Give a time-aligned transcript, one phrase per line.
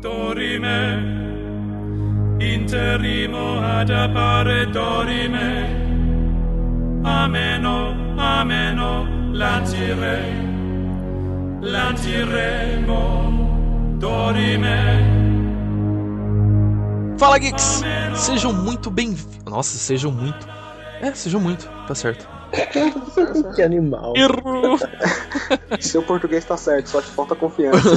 [0.00, 0.96] Dorime,
[2.40, 5.66] interimo ad appare dorime,
[7.02, 10.22] ameno, ameno, lancire,
[11.60, 12.96] lanciremo,
[13.98, 15.18] dorime.
[17.18, 17.82] Fala Geeks!
[18.14, 19.44] Sejam muito bem-vindos.
[19.44, 20.48] Nossa, sejam muito.
[21.02, 22.39] É, sejam muito, tá certo.
[23.54, 24.14] que animal.
[24.16, 24.78] Errou!
[25.80, 27.80] Seu português tá certo, só te falta confiança.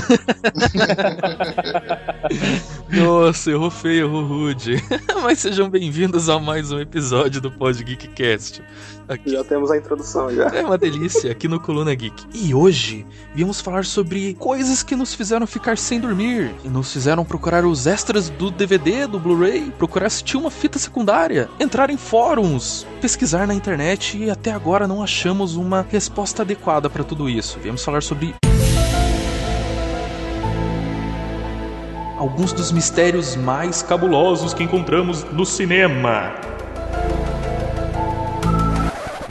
[2.93, 4.75] Nossa, errou feio, errou rude.
[5.23, 8.61] Mas sejam bem-vindos a mais um episódio do Pod Geekcast.
[9.07, 10.45] Aqui já temos a introdução já.
[10.49, 12.23] é uma delícia, aqui no Coluna Geek.
[12.33, 16.53] E hoje viemos falar sobre coisas que nos fizeram ficar sem dormir.
[16.63, 21.49] E nos fizeram procurar os extras do DVD, do Blu-ray, procurar tinha uma fita secundária,
[21.59, 27.03] entrar em fóruns, pesquisar na internet e até agora não achamos uma resposta adequada para
[27.03, 27.57] tudo isso.
[27.59, 28.35] Viemos falar sobre
[32.17, 36.33] alguns dos mistérios mais cabulosos que encontramos no cinema.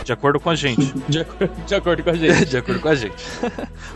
[0.05, 0.93] De acordo com a gente.
[1.09, 2.45] De, acordo, de acordo com a gente.
[2.51, 3.25] De acordo com a gente.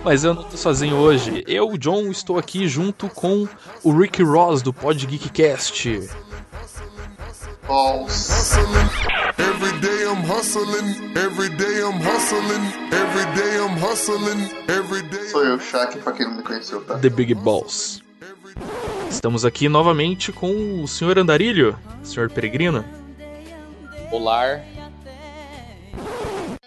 [0.05, 1.43] Mas eu não tô sozinho hoje.
[1.47, 3.49] Eu, John, estou aqui junto com
[3.83, 6.09] o Rick Ross do Pod Geekcast.
[7.67, 8.53] balls.
[9.39, 11.17] Every day I'm hustling.
[11.17, 12.65] Every day I'm hustling.
[12.93, 14.51] Every day I'm hustling.
[14.69, 15.29] Every day.
[15.29, 16.99] Sou eu, Shaq, pra quem não me conheceu, tá?
[16.99, 18.06] The Big Balls.
[19.11, 21.19] Estamos aqui novamente com o Sr.
[21.19, 22.31] Andarilho, Sr.
[22.31, 22.85] Peregrino.
[24.13, 24.61] Olá.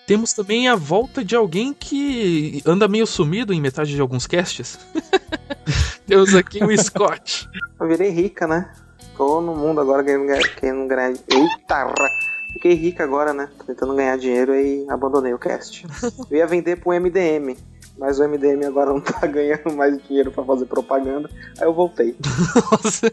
[0.07, 4.79] Temos também a volta de alguém que anda meio sumido em metade de alguns casts.
[6.07, 7.47] Temos aqui o Scott.
[7.79, 8.73] Eu virei rica, né?
[9.15, 11.11] Tô no mundo agora querendo ganhar.
[11.11, 11.93] Eita!
[12.53, 13.49] Fiquei rica agora, né?
[13.67, 15.85] Tentando ganhar dinheiro e abandonei o cast.
[16.31, 17.55] Eu ia vender pro MDM,
[17.99, 21.29] mas o MDM agora não tá ganhando mais dinheiro pra fazer propaganda.
[21.59, 22.15] Aí eu voltei.
[22.71, 23.11] Nossa.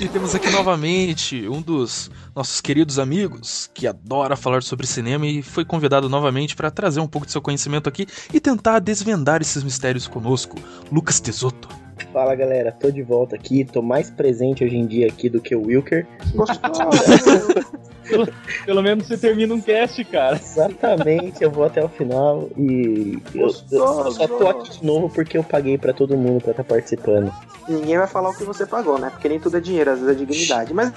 [0.00, 5.42] e temos aqui novamente um dos nossos queridos amigos que adora falar sobre cinema e
[5.42, 9.62] foi convidado novamente para trazer um pouco de seu conhecimento aqui e tentar desvendar esses
[9.62, 10.56] mistérios conosco,
[10.90, 11.68] Lucas Tesotto.
[12.12, 15.54] Fala galera, tô de volta aqui, tô mais presente hoje em dia aqui do que
[15.54, 16.06] o Wilker.
[18.66, 20.34] Pelo menos você termina um cast, cara.
[20.36, 25.38] Exatamente, eu vou até o final e eu, eu só tô aqui de novo porque
[25.38, 27.32] eu paguei pra todo mundo pra estar participando.
[27.68, 29.10] Ninguém vai falar o que você pagou, né?
[29.10, 30.74] Porque nem tudo é dinheiro, às vezes é dignidade.
[30.74, 30.92] Mas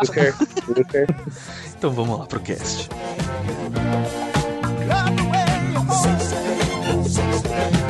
[0.00, 0.34] Wilker,
[0.68, 1.06] Wilker,
[1.76, 2.88] Então vamos lá pro cast.
[7.12, 7.81] Keep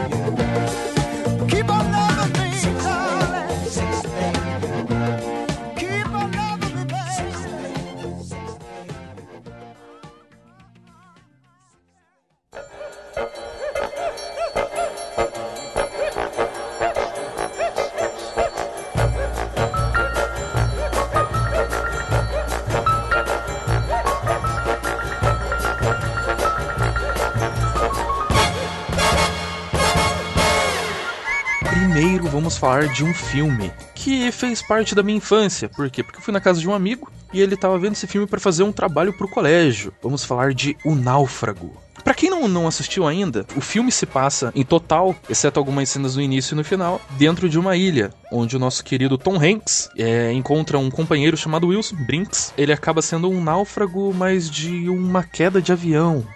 [32.53, 35.69] vamos falar de um filme que fez parte da minha infância.
[35.69, 36.03] Por quê?
[36.03, 38.41] Porque eu fui na casa de um amigo e ele tava vendo esse filme para
[38.41, 39.93] fazer um trabalho pro colégio.
[40.03, 41.73] Vamos falar de O Náufrago.
[42.05, 46.17] Pra quem não, não assistiu ainda, o filme se passa em total, exceto algumas cenas
[46.17, 49.89] no início e no final, dentro de uma ilha, onde o nosso querido Tom Hanks
[49.97, 52.53] é, encontra um companheiro chamado Wilson Brinks.
[52.59, 56.27] Ele acaba sendo um náufrago, mas de uma queda de avião.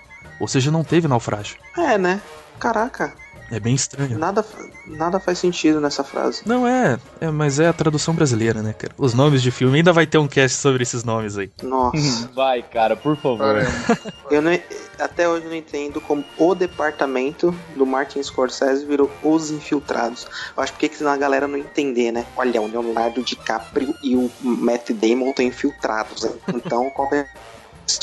[0.40, 1.56] Ou seja, não teve naufrágio.
[1.76, 2.22] é, né?
[2.58, 3.12] Caraca,
[3.50, 4.18] É bem estranho.
[4.18, 4.44] nada,
[4.86, 6.42] nada faz sentido nessa frase.
[6.44, 8.92] Não é, é, mas é a tradução brasileira, né, cara?
[8.98, 11.50] Os nomes de filme, ainda vai ter um cast sobre esses nomes aí.
[11.62, 12.28] Nossa.
[12.34, 13.56] Vai, cara, por favor.
[14.30, 14.50] Eu não,
[14.98, 20.26] até hoje eu não entendo como o departamento do Martin Scorsese virou Os Infiltrados.
[20.56, 22.26] Eu acho porque que senão a galera não entender, né?
[22.36, 26.24] Olha, o Leonardo DiCaprio e o Matt Damon estão infiltrados.
[26.24, 26.32] né?
[26.54, 27.26] Então, qual é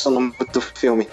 [0.05, 1.07] o nome do filme?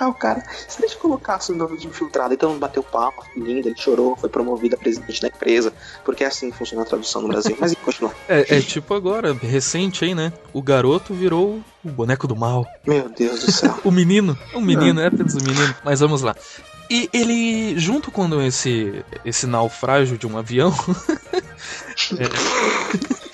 [0.00, 3.68] Ah, o cara, se deixa eu colocasse o nome de infiltrado, então bateu palma, lindo,
[3.68, 7.20] ele chorou, foi promovido a presidente da empresa, porque é assim que funciona a tradução
[7.20, 7.54] no Brasil.
[7.60, 8.10] Mas continua.
[8.26, 10.32] É, é tipo agora, recente aí, né?
[10.54, 12.66] O garoto virou o boneco do mal.
[12.86, 13.78] Meu Deus do céu.
[13.84, 15.74] O menino, um menino, é apenas um menino.
[15.84, 16.34] Mas vamos lá.
[16.90, 20.74] E ele, junto com esse, esse naufrágio de um avião,
[22.18, 23.29] é,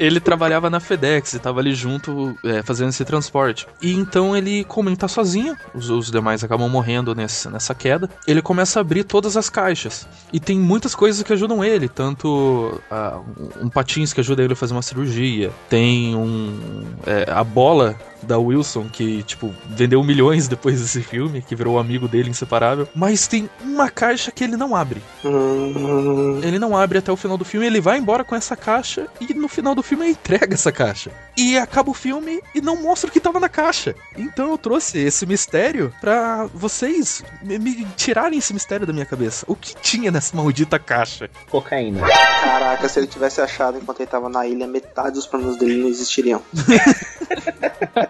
[0.00, 3.66] ele trabalhava na FedEx e tava ali junto é, fazendo esse transporte.
[3.80, 8.08] E então ele, como ele tá sozinho, os, os demais acabam morrendo nesse, nessa queda,
[8.26, 10.06] ele começa a abrir todas as caixas.
[10.32, 13.20] E tem muitas coisas que ajudam ele, tanto ah,
[13.60, 16.84] um patins que ajuda ele a fazer uma cirurgia, tem um.
[17.06, 22.06] é, a bola da Wilson, que, tipo, vendeu milhões depois desse filme, que virou amigo
[22.08, 22.88] dele inseparável.
[22.94, 25.02] Mas tem uma caixa que ele não abre.
[25.24, 29.06] Hum, Ele não abre até o final do filme, ele vai embora com essa caixa
[29.20, 31.10] e no final do filme ele entrega essa caixa.
[31.36, 33.94] E acaba o filme e não mostra o que tava na caixa.
[34.16, 39.44] Então eu trouxe esse mistério pra vocês me, me tirarem esse mistério da minha cabeça.
[39.48, 41.28] O que tinha nessa maldita caixa?
[41.50, 42.00] Cocaína.
[42.42, 45.88] caraca, se ele tivesse achado enquanto ele tava na ilha, metade dos planos dele não
[45.88, 46.42] existiriam.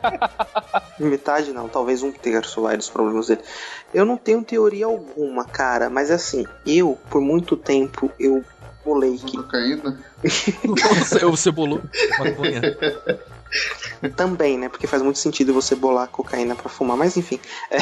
[0.98, 3.42] metade não, talvez um terço vai dos problemas dele.
[3.92, 8.44] Eu não tenho teoria alguma, cara, mas assim, eu, por muito tempo, eu
[8.84, 9.98] bolei que Cocaína?
[10.64, 11.80] Nossa, você bolou
[12.18, 12.60] maconha.
[14.16, 14.68] Também, né?
[14.68, 16.96] Porque faz muito sentido você bolar cocaína pra fumar.
[16.96, 17.38] Mas enfim.
[17.70, 17.78] É,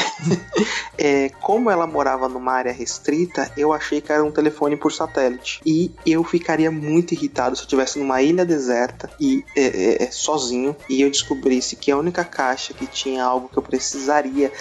[0.99, 5.61] é, como ela morava numa área restrita, eu achei que era um telefone por satélite.
[5.65, 10.11] E eu ficaria muito irritado se eu estivesse numa ilha deserta e é, é, é,
[10.11, 14.53] sozinho e eu descobrisse que a única caixa que tinha algo que eu precisaria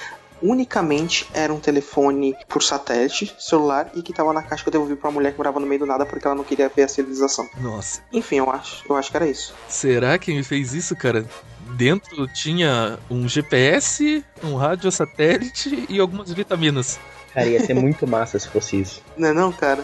[0.42, 4.96] unicamente era um telefone por satélite, celular, e que tava na caixa que eu devolvi
[4.96, 6.88] pra uma mulher que morava no meio do nada porque ela não queria ver a
[6.88, 7.48] civilização.
[7.62, 9.54] Nossa, Enfim, eu acho, eu acho que era isso.
[9.68, 11.26] será que me fez isso, cara?
[11.76, 17.00] Dentro tinha um GPS, um rádio satélite e algumas vitaminas.
[17.34, 19.04] Cara, ia ser muito massa se fosse isso.
[19.16, 19.84] Não é não, cara?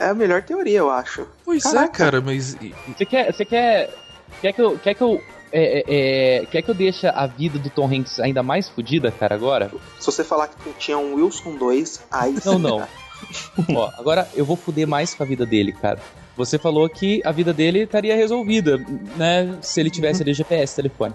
[0.00, 1.26] É a melhor teoria, eu acho.
[1.44, 1.92] Pois é, Caraca.
[1.96, 2.56] cara, mas.
[2.88, 3.94] Você quer, você quer,
[4.40, 7.58] quer que eu, quer que eu, é, é, é, quer que eu deixe a vida
[7.58, 9.70] do Tom Hanks ainda mais fodida, cara, agora?
[9.98, 12.88] Se você falar que tinha um Wilson 2, aí Não, não.
[13.74, 16.00] Ó, agora eu vou fuder mais com a vida dele, cara.
[16.36, 18.78] Você falou que a vida dele estaria resolvida,
[19.16, 19.58] né?
[19.60, 21.14] Se ele tivesse ali GPS, telefone.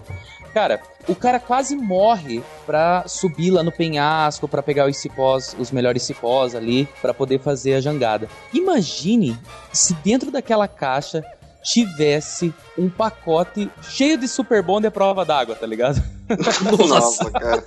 [0.54, 5.70] Cara, o cara quase morre pra subir lá no penhasco, pra pegar os cipós, os
[5.70, 8.28] melhores cipós ali, pra poder fazer a jangada.
[8.52, 9.36] Imagine
[9.72, 11.22] se dentro daquela caixa
[11.62, 16.02] tivesse um pacote cheio de super bond e prova d'água, tá ligado?
[16.88, 17.64] Nossa, cara.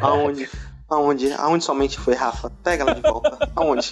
[0.00, 0.48] Aonde?
[0.88, 1.32] Aonde?
[1.32, 2.50] Aonde somente foi, Rafa?
[2.62, 3.50] Pega ela de volta.
[3.56, 3.90] Aonde?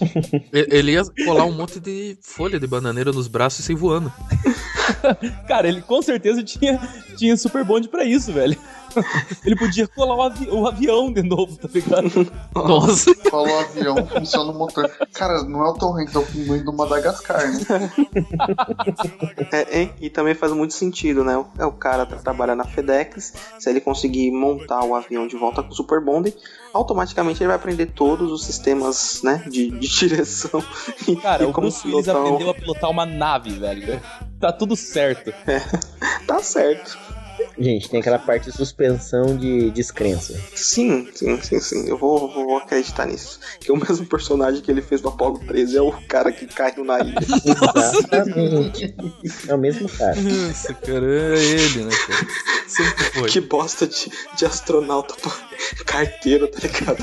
[0.53, 4.13] Ele ia colar um monte de folha de bananeira nos braços e sair voando.
[5.49, 6.79] Cara, ele com certeza tinha,
[7.17, 8.57] tinha super bonde pra isso, velho.
[9.45, 12.31] Ele podia colar o, avi- o avião de novo, tá ligado?
[12.55, 13.15] Nossa.
[13.31, 14.91] Falou o avião, funciona o motor.
[15.13, 17.93] Cara, não é o Tom Hanks, é o pinguim do Madagascar, né?
[19.53, 21.45] É, é, e também faz muito sentido, né?
[21.59, 23.33] É o cara que trabalha na FedEx.
[23.59, 26.33] Se ele conseguir montar o avião de volta com o Super Bonding,
[26.73, 29.43] automaticamente ele vai aprender todos os sistemas, né?
[29.49, 30.63] De, de direção.
[31.09, 34.01] E, Cara, e o Bruce Willis pilotar aprendeu a pilotar uma nave, velho.
[34.39, 35.33] Tá tudo certo.
[36.27, 36.97] Tá certo.
[37.59, 40.39] Gente, tem aquela parte de suspensão de descrença.
[40.55, 41.89] Sim, sim, sim, sim.
[41.89, 43.39] Eu vou, vou acreditar nisso.
[43.61, 46.85] Que o mesmo personagem que ele fez no Apollo 13 é o cara que caiu
[46.85, 47.19] na ilha.
[47.45, 48.95] Exatamente.
[49.49, 50.17] É o mesmo cara.
[50.21, 52.27] Nossa, cara, é ele, né, cara?
[52.67, 53.29] Sempre foi.
[53.29, 55.15] que bosta de, de astronauta
[55.85, 57.03] carteiro, tá ligado?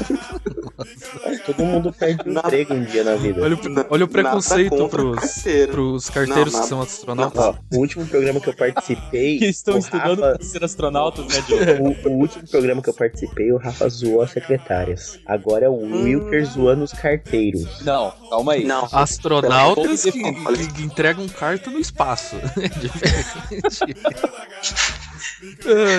[1.45, 2.47] Todo mundo perde o Nada.
[2.47, 3.41] emprego um dia na vida.
[3.41, 5.71] Olha, o- olha o preconceito pros, carteiro.
[5.71, 7.43] pros carteiros Não, que são astronautas.
[7.43, 9.37] Ó, o último programa que eu participei.
[9.39, 11.57] Que estão estudando Rafa- ser astronautas, né, Joe?
[12.05, 15.19] O, o último programa que eu participei, o Rafa zoou as secretárias.
[15.25, 17.81] Agora é o Wilker zoando os carteiros.
[17.83, 18.63] Não, calma aí.
[18.65, 18.87] Não.
[18.91, 22.35] Astronautas que, olha- que entregam carta no espaço.
[22.57, 23.95] É diferente.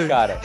[0.09, 0.41] Cara,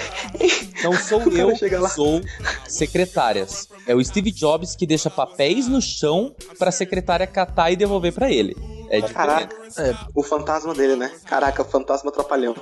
[0.83, 1.89] não sou eu que lá.
[1.89, 2.21] sou
[2.67, 3.67] secretárias.
[3.87, 8.31] É o Steve Jobs que deixa papéis no chão pra secretária catar e devolver pra
[8.31, 8.55] ele.
[8.97, 9.13] É diferente.
[9.13, 9.95] Caraca, É.
[10.13, 11.11] o fantasma dele, né?
[11.25, 12.55] Caraca, fantasma atrapalhão.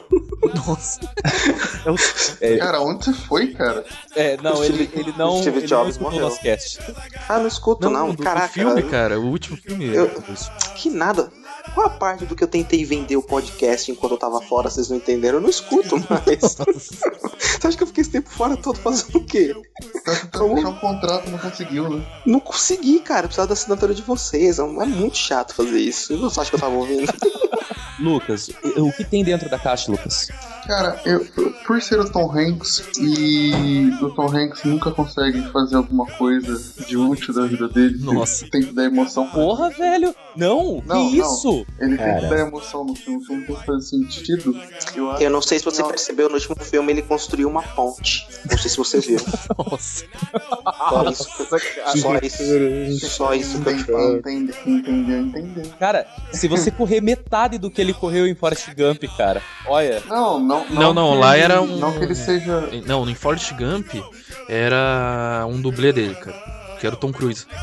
[0.66, 1.00] Nossa.
[2.60, 3.84] Cara, onde você foi, cara?
[4.16, 6.30] É, não, O ele, Steve- ele não, o Steve ele não Jobs escutou o morreu.
[6.30, 6.80] nosso cast.
[7.28, 8.08] Ah, não escuto, não.
[8.08, 9.20] Não, do, Caraca, filme, cara.
[9.20, 9.94] O último filme.
[9.94, 10.10] Eu-
[10.76, 11.32] que nada.
[11.74, 14.90] Qual a parte do que eu tentei vender o podcast enquanto eu tava fora, vocês
[14.90, 15.38] não entenderam?
[15.38, 16.58] Eu não escuto mais.
[17.38, 19.54] Você acha que eu fiquei esse tempo fora todo fazendo o quê?
[20.04, 22.06] Tá tentando fechar um contrato, não conseguiu, né?
[22.26, 23.26] Não consegui, cara.
[23.26, 24.60] Eu precisava da assinatura de vocês.
[24.60, 26.18] É é muito chato fazer isso.
[26.18, 27.12] Você acha que eu tava ouvindo?
[28.00, 30.30] Lucas, o que tem dentro da caixa, Lucas?
[30.68, 31.26] Cara, eu,
[31.66, 36.96] por ser o Tom Hanks e o Tom Hanks nunca consegue fazer alguma coisa de
[36.98, 37.98] útil da vida dele.
[38.00, 38.46] Nossa.
[38.50, 39.28] Tem que dar emoção.
[39.28, 40.14] Porra, velho!
[40.36, 41.34] Não, Não, que não.
[41.34, 41.66] isso?
[41.80, 42.20] Ele tem Cara.
[42.22, 44.56] que dar emoção no filme, o filme tem que fazer sentido.
[44.96, 45.90] Eu acho Eu não sei se você Não.
[45.90, 48.28] percebeu, no último filme ele construiu uma ponte.
[48.50, 49.20] Não sei se você viu.
[49.58, 50.06] Nossa.
[50.90, 51.30] Só isso.
[51.98, 53.10] Só isso.
[53.10, 54.22] Só isso que eu.
[55.80, 60.40] Cara, se você correr metade do que ele correu em Forrest Gump, cara, olha, Não,
[60.40, 62.70] não, Não, não, que lá ele- era um- Não que ele seja.
[62.86, 63.94] Não, em Forrest Gump
[64.50, 66.38] era um dublê dele, cara.
[66.80, 67.46] Que era o Tom Cruise.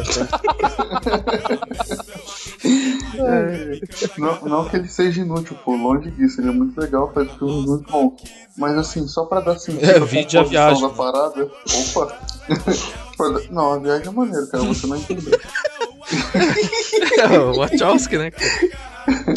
[3.20, 3.80] É,
[4.18, 7.64] não, não que ele seja inútil, pô, longe disso, ele é muito legal, faz filmes
[7.66, 8.14] muito bons.
[8.56, 10.82] Mas assim, só pra dar sentido É, vídeo a composição viagem.
[10.82, 11.50] da parada,
[11.94, 12.18] opa.
[13.50, 15.38] Não, a viagem é maneiro, cara, você não entendeu.
[17.18, 18.30] É, o Wachowski, né?
[18.30, 19.34] cara?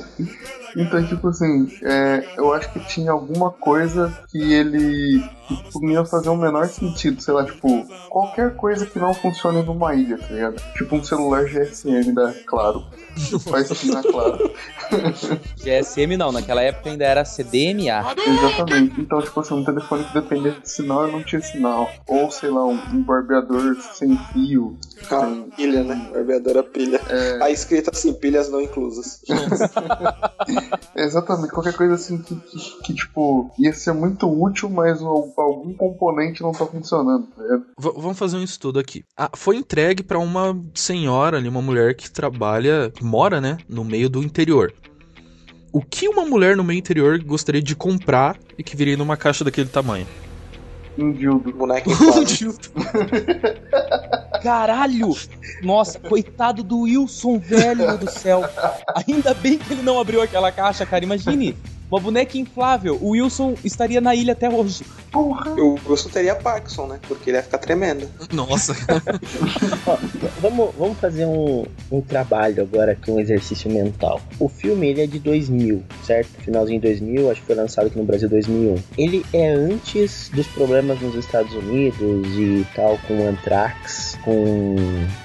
[0.75, 5.24] Então, tipo assim, é, eu acho que tinha alguma coisa que ele
[5.58, 9.93] tipo, ia fazer o menor sentido, sei lá, tipo, qualquer coisa que não funcione numa
[9.96, 10.62] ilha, tá ligado?
[10.77, 12.84] Tipo um celular GSM da Claro.
[13.50, 14.51] Faz sentido na Claro.
[15.58, 18.13] GSM não, naquela época ainda era CDMA.
[18.25, 19.00] Exatamente.
[19.01, 21.89] Então, tipo assim, um telefone que dependesse de sinal e não tinha sinal.
[22.08, 24.77] Ou, sei lá, um, um barbeador sem fio.
[25.10, 26.10] Ah, sem- pilha, né?
[26.12, 27.01] Barbeadora pilha.
[27.10, 29.22] É, Aí escrito assim, pilhas não inclusas.
[30.96, 35.74] exatamente, qualquer coisa assim que, que, que, tipo, ia ser muito útil, mas o- algum
[35.74, 37.65] componente não tá funcionando, tá ligado?
[37.79, 39.03] V- vamos fazer um estudo aqui.
[39.17, 43.83] Ah, foi entregue pra uma senhora ali, uma mulher que trabalha, que mora, né, no
[43.83, 44.74] meio do interior.
[45.74, 49.43] O que uma mulher no meio interior gostaria de comprar e que viria numa caixa
[49.43, 50.05] daquele tamanho?
[50.98, 51.51] Um dildo.
[51.53, 52.53] Boneco inflável.
[54.43, 55.15] Caralho!
[55.63, 58.41] Nossa, coitado do Wilson, velho do céu.
[59.07, 61.03] Ainda bem que ele não abriu aquela caixa, cara.
[61.05, 61.55] Imagine,
[61.91, 62.98] uma boneca inflável.
[63.01, 64.86] O Wilson estaria na ilha até hoje.
[65.12, 65.51] Porra!
[65.51, 67.00] O Wilson teria Parkinson, né?
[67.05, 68.07] Porque ele ia ficar tremendo.
[68.31, 68.74] Nossa,
[69.86, 69.98] Ó,
[70.39, 74.21] vamos, vamos fazer um, um trabalho agora aqui, um exercício mental.
[74.39, 76.29] O filme ele é de 2000, certo?
[76.41, 78.75] Finalzinho de 2000, acho que foi lançado aqui no Brasil em 2001.
[78.98, 84.75] Ele é antes dos problemas nos Estados Unidos e tal, com o Anthrax, com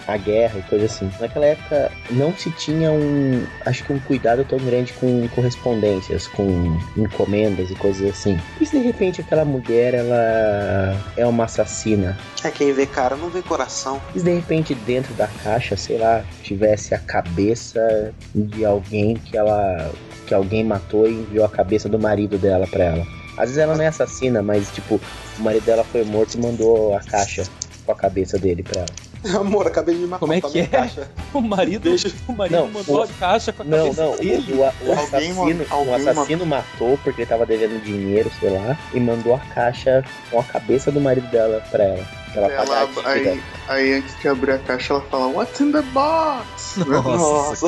[0.09, 1.09] a guerra e coisa assim.
[1.21, 6.56] Naquela época não se tinha um, acho que um cuidado tão grande com correspondências, com
[6.97, 8.39] encomendas e coisas assim.
[8.61, 13.29] E se de repente aquela mulher ela é uma assassina É, quem vê cara não
[13.31, 14.01] vê coração.
[14.15, 19.37] e se de repente dentro da caixa, sei lá, tivesse a cabeça de alguém que
[19.37, 19.91] ela
[20.27, 23.07] que alguém matou e enviou a cabeça do marido dela pra ela.
[23.37, 25.01] Às vezes ela não é assassina, mas tipo,
[25.39, 27.45] o marido dela foi morto e mandou a caixa
[27.85, 28.89] com a cabeça dele pra ela.
[29.39, 30.67] Amor, acabei de matar Como é que é?
[30.67, 31.09] caixa.
[31.33, 34.13] O marido, Deixa- o marido Não, mandou o- a caixa com a Não, cabeça não,
[34.15, 34.53] o, dele.
[34.53, 39.01] o, o assassino, alguém o assassino matou porque ele tava devendo dinheiro, sei lá, e
[39.01, 42.07] mandou a caixa com a cabeça do marido dela pra ela.
[42.35, 46.77] Ela Ela, aí, aí antes de abrir a caixa, ela fala, What's in the box?
[46.87, 47.67] nossa.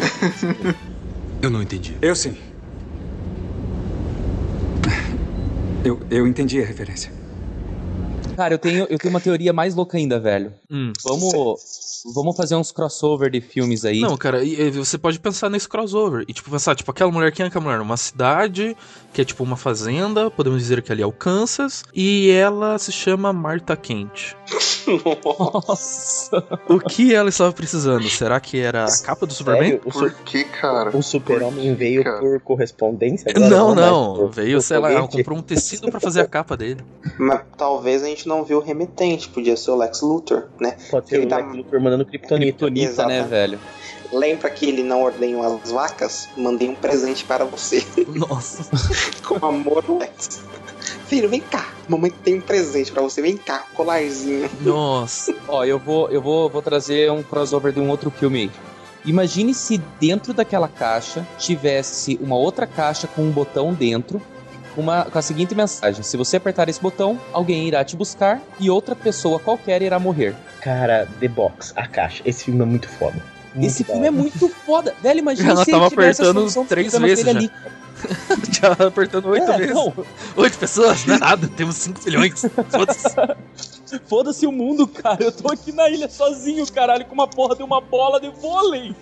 [1.41, 1.97] Eu não entendi.
[2.03, 2.37] Eu sim.
[5.85, 7.13] Eu, eu entendi a referência.
[8.39, 10.55] Cara, eu tenho, eu tenho uma teoria mais louca ainda, velho.
[10.71, 10.93] Hum.
[11.03, 13.99] Vamos, vamos fazer uns crossover de filmes aí.
[13.99, 16.25] Não, cara, e, e você pode pensar nesse crossover.
[16.29, 17.81] E tipo, pensar, tipo, aquela mulher, quem é aquela mulher?
[17.81, 18.77] Uma cidade,
[19.13, 22.93] que é tipo uma fazenda, podemos dizer que ali é o Kansas, e ela se
[22.93, 24.37] chama Marta Kent.
[24.87, 26.45] Nossa.
[26.69, 28.09] O que ela estava precisando?
[28.09, 29.71] Será que era a capa do Superman?
[29.71, 29.81] Sério?
[29.91, 30.97] Por que, cara?
[30.97, 32.21] o super-homem veio cara?
[32.21, 33.31] por correspondência?
[33.35, 34.15] agora, Não, não.
[34.15, 36.85] por- Veio, sei lá, comprou um tecido pra fazer a capa dele.
[37.19, 40.77] Mas talvez a gente não viu o remetente, podia ser o Lex Luthor, né?
[40.91, 42.59] Pode ser Ele o tá- Lex Luthor mandando Kryptonita.
[42.59, 43.59] Kryptonita, né, velho?
[44.13, 46.29] Lembra que ele não ordenhou as vacas?
[46.37, 47.85] Mandei um presente para você.
[48.07, 48.65] Nossa.
[49.27, 50.41] Com amor, Lex.
[51.07, 51.73] Filho, vem cá.
[51.89, 53.21] Mamãe tem um presente pra você.
[53.21, 54.49] Vem cá, colarzinho.
[54.61, 55.35] Nossa.
[55.49, 58.51] Ó, eu vou, eu vou, vou trazer um crossover de um outro filme aí.
[59.05, 64.21] Imagine se dentro daquela caixa tivesse uma outra caixa com um botão dentro,
[64.79, 68.71] uma, com a seguinte mensagem: se você apertar esse botão, alguém irá te buscar e
[68.71, 70.35] outra pessoa qualquer irá morrer.
[70.61, 72.23] Cara, The Box, a caixa.
[72.25, 73.21] Esse filme é muito foda.
[73.55, 74.95] Muito Esse da filme é muito foda.
[75.03, 77.51] Velho, imagina Ela se tava ele tivesse a apertando três vezes dele
[78.61, 79.75] Já apertando oito É, vezes.
[79.75, 79.93] não,
[80.37, 81.05] Oito pessoas?
[81.07, 81.49] Não é nada.
[81.57, 82.45] Temos cinco milhões.
[82.71, 83.09] Foda-se.
[84.07, 85.25] Foda-se o mundo, cara.
[85.25, 88.95] Eu tô aqui na ilha sozinho, caralho, com uma porra de uma bola de vôlei.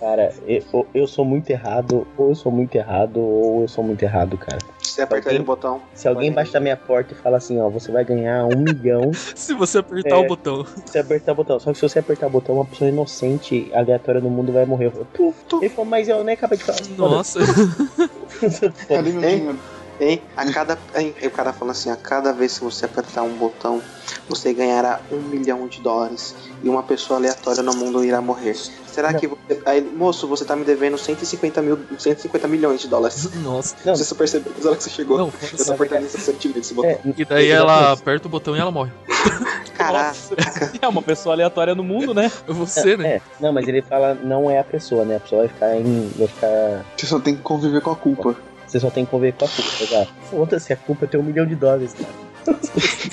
[0.00, 4.02] Cara, eu, eu sou muito errado, ou eu sou muito errado, ou eu sou muito
[4.02, 4.58] errado, cara.
[4.80, 5.82] Você apertar Alguém- o botão.
[5.92, 9.10] Se alguém bate na minha porta e fala assim, ó, você vai ganhar um milhão
[9.34, 10.14] Se você apertar É.
[10.16, 10.64] o botão.
[10.64, 11.58] se você apertar o botão.
[11.60, 14.90] Só que se você apertar o botão, uma pessoa inocente, aleatória no mundo vai morrer.
[14.90, 16.78] Falo, "Pô, Ele falou, mas eu nem acabei de falar.
[16.96, 17.40] Nossa.
[18.88, 19.58] Cadê meu Hein?
[20.00, 20.22] Hein?
[20.36, 20.78] A cada.
[20.94, 21.12] Hein?
[21.24, 23.82] O cara falando assim: a cada vez que você apertar um botão,
[24.28, 26.36] você ganhará um milhão de dólares.
[26.62, 28.54] E uma pessoa aleatória no mundo irá morrer.
[28.98, 29.20] Será Não.
[29.20, 29.62] que você.
[29.64, 33.30] Aí, moço, você tá me devendo 150, mil, 150 milhões de dólares.
[33.44, 33.76] Nossa.
[33.84, 33.94] Não.
[33.94, 35.18] Você só percebeu na hora que você chegou.
[35.18, 35.64] Não, Eu foda-se.
[35.66, 36.90] tô apertando recentemente esse botão.
[36.90, 38.90] É, E daí ela aperta o botão e ela morre.
[39.78, 40.16] Caraca.
[40.82, 42.30] É uma pessoa aleatória no mundo, né?
[42.48, 43.08] Você, né?
[43.16, 45.16] É, não, mas ele fala, não é a pessoa, né?
[45.16, 46.10] A pessoa vai ficar em.
[46.16, 46.84] Vai ficar.
[46.96, 48.34] Você só tem que conviver com a culpa.
[48.66, 50.12] Você só tem que conviver com a culpa, exato.
[50.28, 52.58] Foda-se, a culpa é ter um milhão de dólares, cara.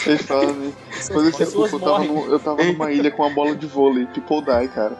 [0.07, 0.71] Ele fala, né?
[1.11, 4.41] Quando culpa, eu tava, no- eu tava numa ilha com uma bola de vôlei, people
[4.41, 4.95] die, cara.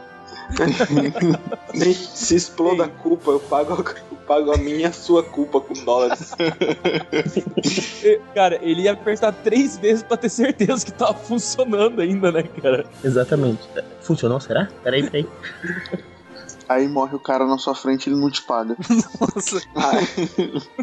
[1.74, 3.74] Nem se exploda a culpa, eu pago,
[4.12, 6.34] eu pago a minha e a sua culpa com dólares.
[8.34, 12.86] Cara, ele ia apertar três vezes pra ter certeza que tava funcionando ainda, né, cara?
[13.04, 13.68] Exatamente.
[14.02, 14.70] Funcionou, será?
[14.84, 15.28] Peraí, peraí.
[16.68, 18.76] Aí morre o cara na sua frente e ele não te paga.
[19.22, 19.62] Nossa.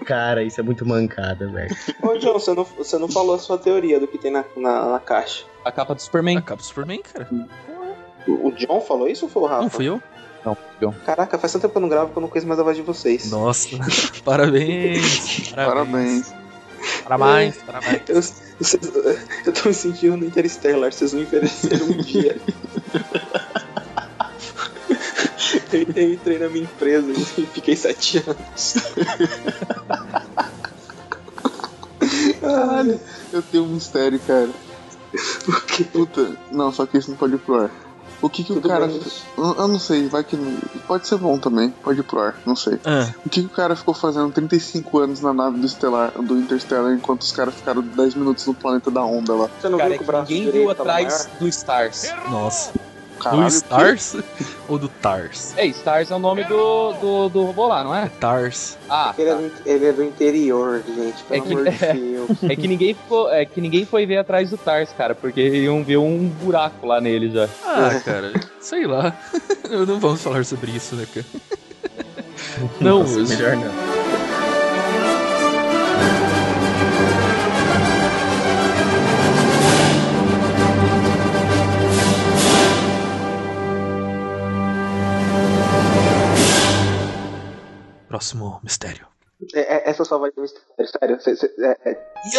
[0.04, 1.76] Cara, isso é muito mancada, velho.
[2.00, 4.92] Ô, John, você não, você não falou a sua teoria do que tem na, na,
[4.92, 5.44] na caixa.
[5.64, 6.38] A capa do Superman.
[6.38, 7.28] A capa do Superman, cara.
[7.32, 7.81] O
[8.28, 9.62] o John falou isso ou foi o Rafa?
[9.62, 10.02] Não, fui eu?
[10.44, 10.94] Não, John.
[11.06, 12.76] Caraca, faz tanto tempo que eu não gravo que eu não conheço mais a voz
[12.76, 13.30] de vocês.
[13.30, 13.68] Nossa.
[14.24, 15.50] Parabéns.
[15.54, 16.32] Parabéns.
[17.04, 17.56] Parabéns.
[17.64, 18.02] Parabéns.
[18.08, 18.92] Eu, vocês-
[19.46, 22.36] eu tô me sentindo no Interstellar, vocês me ofereceram um dia.
[25.72, 28.74] eu entrei, entrei na minha empresa e fiquei sete anos.
[32.40, 33.00] Caralho,
[33.32, 34.50] eu tenho um mistério, cara.
[35.92, 37.70] Puta, não, só que isso não pode ir pro ar.
[38.22, 38.86] O que que Tudo o cara.
[38.86, 39.00] bem.
[39.36, 40.36] Eu, não sei, vai que.
[40.86, 42.78] Pode ser bom também, pode ir pro ar, não sei.
[42.84, 46.38] Ah, O que que o cara ficou fazendo 35 anos na nave do, Estelar, do
[46.38, 49.50] Interstellar enquanto os caras ficaram 10 minutos no planeta da onda lá?
[49.60, 52.12] Você não Cara, viu é que o que braço ninguém viu tava atrás do Stars.
[52.30, 52.72] nossa.
[53.22, 54.16] Caralho, do Stars
[54.68, 55.54] ou do Tars?
[55.56, 58.10] É, Stars é o nome do, do, do robô lá, não é?
[58.20, 58.76] Tars.
[58.88, 59.38] Ah, Ele é, tá.
[59.40, 61.78] do, ele é do interior, gente, pelo É que- amor de
[62.10, 62.30] Deus.
[62.44, 65.82] é que ninguém ficou, é que ninguém foi ver atrás do Tars, cara, porque iam
[65.84, 67.48] ver um buraco lá nele já.
[67.64, 69.16] Ah, cara, sei lá.
[69.86, 71.26] Não vamos falar sobre isso, né, cara?
[72.80, 74.01] Não, Nossa, melhor não.
[88.12, 89.06] Próximo mistério.
[89.54, 91.18] É, é, essa só vai de mistério, sério.
[91.22, 92.36] Cê, cê, é, E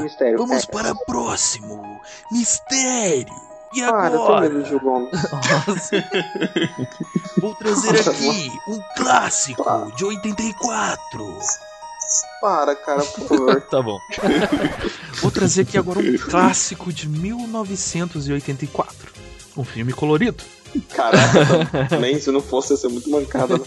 [0.00, 0.38] mistério.
[0.38, 2.00] Vamos para o próximo
[2.32, 3.34] mistério.
[3.74, 5.10] E Para, medo Gil Gomes.
[5.30, 6.02] Nossa.
[7.36, 11.38] Vou trazer Nossa, aqui um clássico de 84.
[12.40, 13.60] Para, cara, por favor.
[13.68, 14.00] Tá bom.
[15.20, 19.12] Vou trazer aqui agora um clássico de 1984.
[19.54, 20.42] Um filme colorido.
[20.94, 23.56] Caraca, nem se não fosse, ia ser muito mancada.
[23.56, 23.64] Né?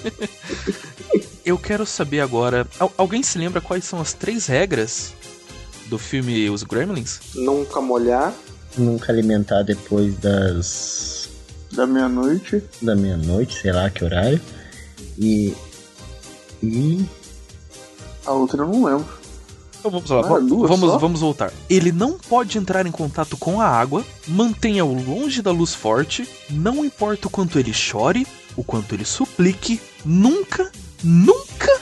[1.45, 2.67] Eu quero saber agora.
[2.79, 5.13] al- alguém se lembra quais são as três regras
[5.88, 7.19] do filme Os Gremlins?
[7.36, 8.34] Nunca molhar.
[8.77, 11.30] Nunca alimentar depois das.
[11.71, 12.62] Da meia-noite.
[12.82, 14.39] da meia-noite, sei lá que horário.
[15.17, 15.54] E.
[16.62, 17.06] E.
[18.25, 19.21] A outra eu não lembro.
[19.80, 21.51] Então vamos lá, Ah, vamos, vamos voltar.
[21.67, 26.86] Ele não pode entrar em contato com a água, mantenha-o longe da luz forte, não
[26.86, 30.71] importa o quanto ele chore, o quanto ele suplique, nunca,
[31.03, 31.79] nunca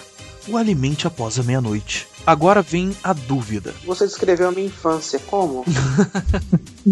[0.48, 2.08] o alimente após a meia-noite.
[2.26, 3.74] Agora vem a dúvida.
[3.86, 5.64] Você descreveu a minha infância, como?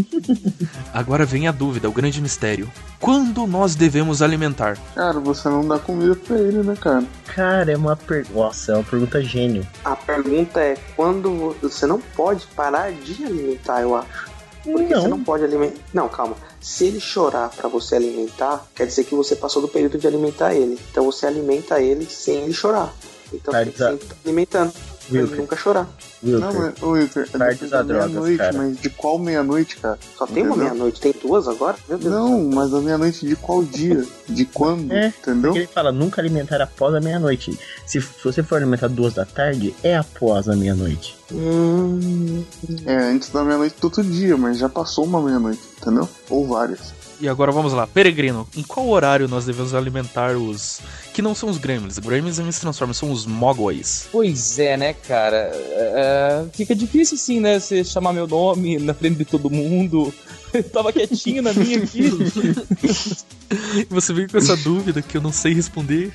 [0.94, 2.72] Agora vem a dúvida, o grande mistério.
[3.00, 4.78] Quando nós devemos alimentar?
[4.96, 7.04] Cara, você não dá comida pra ele, né, cara?
[7.26, 8.40] Cara, é uma pergunta.
[8.40, 9.68] Nossa, é uma pergunta gênio.
[9.84, 14.27] A pergunta é quando você não pode parar de alimentar, eu acho.
[14.72, 15.02] Porque Não.
[15.02, 15.80] você não pode alimentar.
[15.94, 16.36] Não, calma.
[16.60, 20.54] Se ele chorar pra você alimentar, quer dizer que você passou do período de alimentar
[20.54, 20.80] ele.
[20.92, 22.94] Então você alimenta ele sem ele chorar.
[23.34, 24.72] Então Tá, você tem que tá.
[25.10, 25.10] Alimentando.
[25.10, 25.88] Pra Wilker, nunca chorar.
[26.24, 26.40] Wilker.
[26.40, 28.54] Não, mas, Wilker, é Tarde depois da meia-noite, cara.
[28.58, 30.00] mas de qual meia-noite, cara?
[30.18, 30.58] Só tem uma Entendeu?
[30.74, 31.02] meia-noite.
[31.02, 31.78] Tem duas agora?
[31.88, 32.14] Meu Deus.
[32.14, 34.06] Não, mas a meia-noite de qual dia?
[34.28, 34.92] De quando?
[34.92, 35.52] É, Entendeu?
[35.52, 37.58] Porque ele fala nunca alimentar após a meia-noite.
[37.86, 41.16] Se, se você for alimentar duas da tarde, é após a meia-noite.
[41.32, 42.44] Hum,
[42.86, 46.08] É antes da meia-noite do outro dia, mas já passou uma meia-noite, entendeu?
[46.30, 46.94] Ou várias.
[47.20, 50.80] E agora vamos lá, Peregrino, em qual horário nós devemos alimentar os.
[51.14, 51.98] que não são os Gremlins?
[51.98, 54.08] Gremlins eles se transformam, são os Mogwais.
[54.12, 55.52] Pois é, né, cara?
[55.54, 57.60] É, fica difícil assim, né?
[57.60, 60.14] Você chamar meu nome na frente de todo mundo.
[60.54, 62.12] Eu tava quietinho na minha aqui.
[63.90, 66.12] Você vem com essa dúvida que eu não sei responder.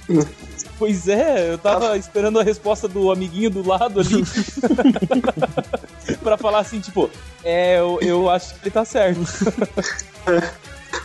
[0.78, 4.24] Pois é, eu tava esperando a resposta do amiguinho do lado ali.
[6.22, 7.10] pra falar assim, tipo,
[7.44, 9.20] é, eu, eu acho que ele tá certo.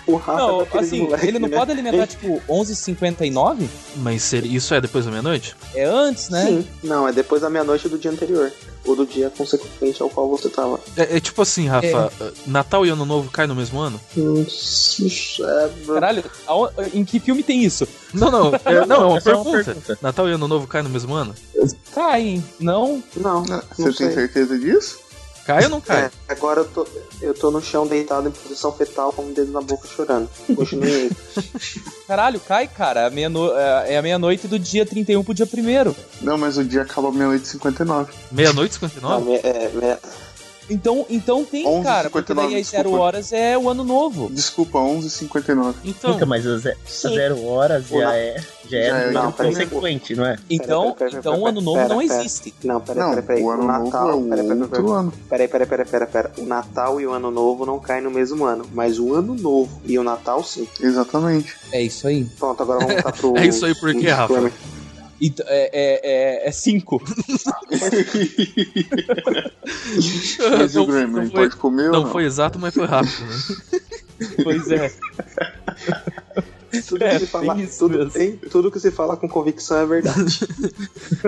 [0.07, 1.57] O Rafa Não, é daqueles assim, moleque, ele não né?
[1.57, 3.67] pode alimentar, tipo, 11h59?
[3.97, 5.55] Mas seria- isso é depois da meia-noite?
[5.75, 6.45] É antes, né?
[6.45, 6.67] Sim.
[6.83, 8.51] Não, é depois da meia-noite do dia anterior.
[8.85, 10.79] Ou do dia consequente ao qual você tava.
[10.95, 12.09] É, é tipo assim, Rafa,
[12.45, 13.99] Natal e Ano Novo caem no mesmo ano?
[15.87, 17.87] Caralho, aon- em que filme tem isso?
[18.13, 19.63] Não, não, é, não, é uma É só uma pergunta.
[19.65, 19.97] pergunta.
[20.01, 21.35] Natal e Ano Novo caem no mesmo ano?
[21.93, 23.03] Cai, não?
[23.15, 24.99] Não, Ah, não Você tem certeza disso?
[25.47, 26.03] Cai ou não cai?
[26.05, 26.86] É, agora eu tô,
[27.21, 30.29] eu tô no chão deitado em posição fetal com o dedo na boca chorando.
[30.55, 31.12] Continue aí.
[32.05, 33.07] Caralho, cai, cara.
[33.07, 36.63] A meia-no- é é a meia-noite do dia 31 pro dia 1 Não, mas o
[36.65, 38.12] dia acaba meia-noite e 59.
[38.31, 39.25] Meia-noite e Não, 59?
[39.31, 39.97] me- é, me-
[40.69, 43.03] Então, então tem, 11, cara, porque daí 59, às zero desculpa.
[43.06, 44.30] horas é o ano novo.
[44.30, 45.75] Desculpa, 11h59.
[45.86, 47.15] Então, Então, mas a ze- Sim.
[47.15, 48.36] zero horas Ou já é,
[48.69, 50.36] já é Já é, não, consequente, não é?
[50.49, 52.53] Então, pera, pera, então pera, o ano novo não existe.
[52.63, 53.43] Não, peraí, Não, peraí, peraí.
[53.43, 54.08] o ano Natal.
[54.08, 54.91] novo é o peraí, peraí, outro peraí.
[54.99, 55.13] ano.
[55.30, 56.32] Peraí, peraí, peraí, peraí, peraí.
[56.38, 59.82] O Natal e o Ano Novo não caem no mesmo ano, mas o Ano Novo
[59.86, 60.67] e o Natal sim.
[60.82, 61.56] Exatamente.
[61.71, 62.25] É isso aí.
[62.38, 63.38] Pronto, agora vamos voltar pro.
[63.38, 64.51] É isso aí, por quê, Rafa?
[65.19, 66.01] Então, é, é,
[66.45, 67.01] é, é cinco.
[70.58, 72.12] Mas e não, o Grêmio, não foi, pode comer ou não não?
[72.12, 73.38] foi exato, mas foi rápido, né?
[74.43, 74.91] Pois é.
[76.88, 78.12] Tudo, É, que se fala, tudo,
[78.49, 80.39] tudo que se fala com convicção é verdade.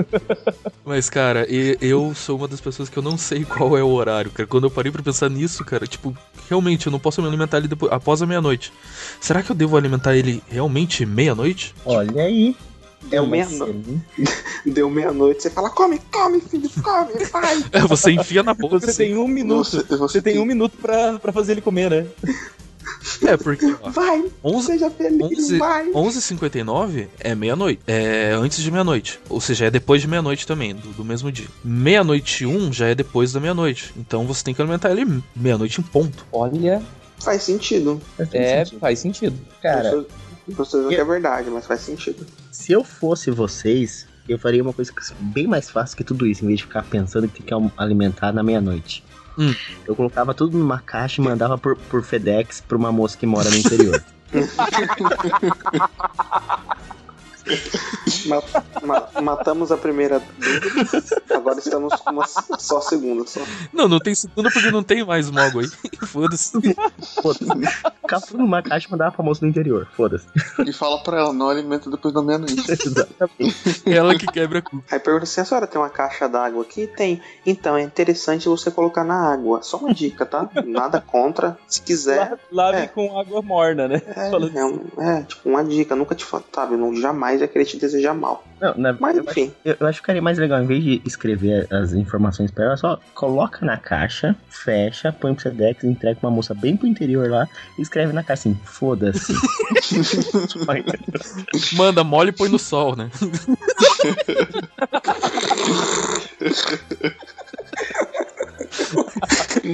[0.83, 3.89] Mas, cara, e- eu sou uma das pessoas que eu não sei qual é o
[3.89, 4.47] horário, cara.
[4.47, 6.15] Quando eu parei pra pensar nisso, cara, tipo,
[6.49, 8.73] realmente eu não posso me alimentar ele depois, após a meia-noite.
[9.21, 11.73] Será que eu devo alimentar ele realmente meia-noite?
[11.85, 12.55] Olha aí.
[13.03, 13.99] Deu meia-noite.
[14.65, 17.63] Deu meia-noite, você fala: come, come, filho, come, vai.
[17.71, 18.79] É, você enfia na boca.
[18.79, 18.97] Você assim.
[19.05, 19.65] tem um minuto.
[19.69, 22.07] Você, você Você tem um minuto pra, pra fazer ele comer, né?
[23.25, 25.89] É, porque ó, Vai, 11, seja feliz, 11, vai.
[25.91, 27.81] 11h59 é meia-noite.
[27.87, 29.19] É antes de meia-noite.
[29.29, 31.47] Ou seja, é depois de meia-noite também, do, do mesmo dia.
[31.63, 33.93] Meia-noite e um já é depois da meia-noite.
[33.95, 36.25] Então você tem que alimentar ele meia-noite em ponto.
[36.31, 36.81] Olha,
[37.19, 38.01] Faz sentido.
[38.31, 39.37] é, faz sentido.
[39.61, 40.05] Cara, Não
[40.55, 42.25] precisa dizer que é verdade, mas faz sentido.
[42.51, 46.43] se eu fosse vocês, eu faria uma coisa que- bem mais fácil que tudo isso,
[46.43, 49.03] em vez de ficar pensando que tem que al- alimentar na meia-noite.
[49.37, 49.53] Hum.
[49.87, 53.49] Eu colocava tudo numa caixa e mandava por, por FedEx pra uma moça que mora
[53.49, 54.03] no interior.
[58.25, 58.43] Ma-
[58.83, 63.25] ma- matamos a primeira dúvida, agora estamos com uma só a segunda.
[63.27, 63.39] Só.
[63.73, 65.67] Não, não tem segunda porque não tem mais mogo aí.
[66.07, 66.51] Foda-se.
[67.21, 67.45] Foda-se.
[68.01, 69.87] Ficava tudo numa caixa e mandava moça do interior.
[69.95, 70.25] Foda-se.
[70.65, 72.55] E fala pra ela, não alimenta depois da meia-noite.
[72.71, 73.83] Exatamente.
[73.85, 74.83] Ela que quebra a cuca.
[74.91, 76.87] Aí pergunta se a senhora tem uma caixa d'água aqui?
[76.87, 77.21] Tem.
[77.45, 79.61] Então, é interessante você colocar na água.
[79.61, 80.49] Só uma dica, tá?
[80.65, 81.57] Nada contra.
[81.67, 82.37] Se quiser.
[82.51, 82.87] Lave É.
[82.87, 84.01] com água morna, né?
[84.15, 85.95] É, é, um- é, tipo, uma dica.
[85.95, 88.43] Nunca te sabe, não, jamais vai querer te desejar mal.
[88.59, 89.51] Não, na, Mas eu, enfim.
[89.63, 92.77] eu, eu acho que ficaria mais legal, em vez de escrever as informações pra ela,
[92.77, 97.29] só coloca na caixa, fecha, põe pro FedEx, entrega pra uma moça bem pro interior
[97.29, 97.47] lá
[97.77, 99.33] e escreve na caixa assim, foda-se.
[101.75, 103.09] Manda mole e põe no sol, né?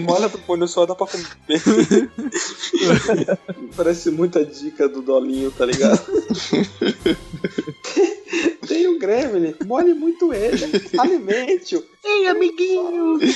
[0.08, 1.26] Olha pro pôr no sol, dá pra comer.
[3.76, 6.02] Parece muita dica do Dolinho, tá ligado?
[8.68, 10.60] Tem o Gremlin, molhe muito ele,
[10.98, 11.84] alimente-o.
[12.04, 13.20] Ei, amiguinho!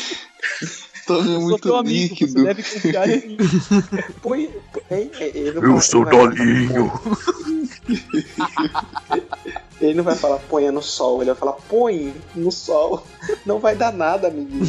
[1.06, 2.44] Tome muito teu amigo, você líquido.
[2.44, 3.38] deve confiar em mim.
[4.22, 4.50] Põe.
[4.92, 5.10] Hein?
[5.20, 6.92] Ele não Eu sou ele vai- Dolinho.
[9.82, 13.04] Ele não vai falar ponha no sol, ele vai falar põe no sol.
[13.44, 14.64] Não vai dar nada, amiguinho.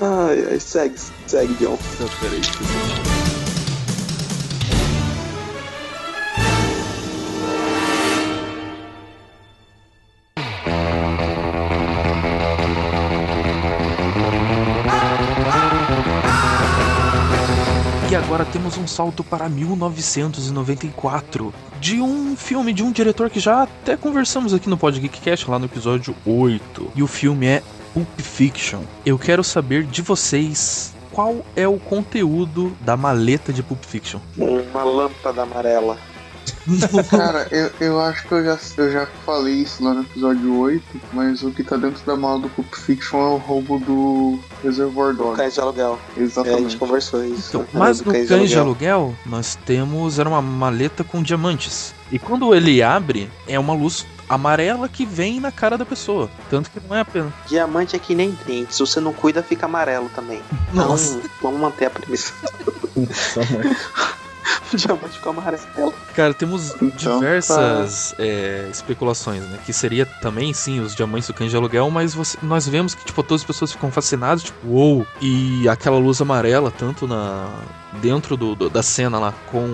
[0.00, 0.96] Ai, ai, segue,
[1.26, 1.78] segue, John.
[1.94, 3.27] Então, peraí.
[18.38, 23.96] Agora temos um salto para 1994 de um filme de um diretor que já até
[23.96, 26.92] conversamos aqui no Pod Geekcast lá no episódio 8.
[26.94, 28.82] E o filme é Pulp Fiction.
[29.04, 34.20] Eu quero saber de vocês qual é o conteúdo da maleta de Pulp Fiction.
[34.36, 35.98] Uma lâmpada amarela.
[37.10, 40.84] Cara, eu, eu acho que eu já, eu já falei isso lá no episódio 8,
[41.12, 45.14] mas o que tá dentro da mala do Pulp Fiction é o roubo do Reservoir
[45.14, 45.36] Dogs.
[45.36, 45.98] Cães de aluguel.
[45.98, 46.76] É, a gente Exatamente.
[46.76, 47.48] conversou isso.
[47.48, 50.18] Então, né, mas do no Cães Cães de Aluguel, nós temos.
[50.18, 51.94] Era uma maleta com diamantes.
[52.10, 56.30] E quando ele abre, é uma luz amarela que vem na cara da pessoa.
[56.50, 57.32] Tanto que não é apenas.
[57.46, 58.74] Diamante é que nem dente.
[58.74, 60.42] Se você não cuida, fica amarelo também.
[60.72, 61.16] Nossa.
[61.18, 62.32] Então, vamos manter a premissa.
[64.74, 65.94] Diamante fica amarelo.
[66.14, 69.58] Cara, temos Então, diversas é, especulações, né?
[69.64, 73.04] Que seria também, sim, os diamantes do cães de aluguel, mas você- nós vemos que,
[73.04, 75.06] tipo, todas as pessoas ficam fascinadas, tipo, uou!
[75.20, 77.48] E aquela luz amarela, tanto na
[78.02, 79.66] dentro do, do- da cena lá, com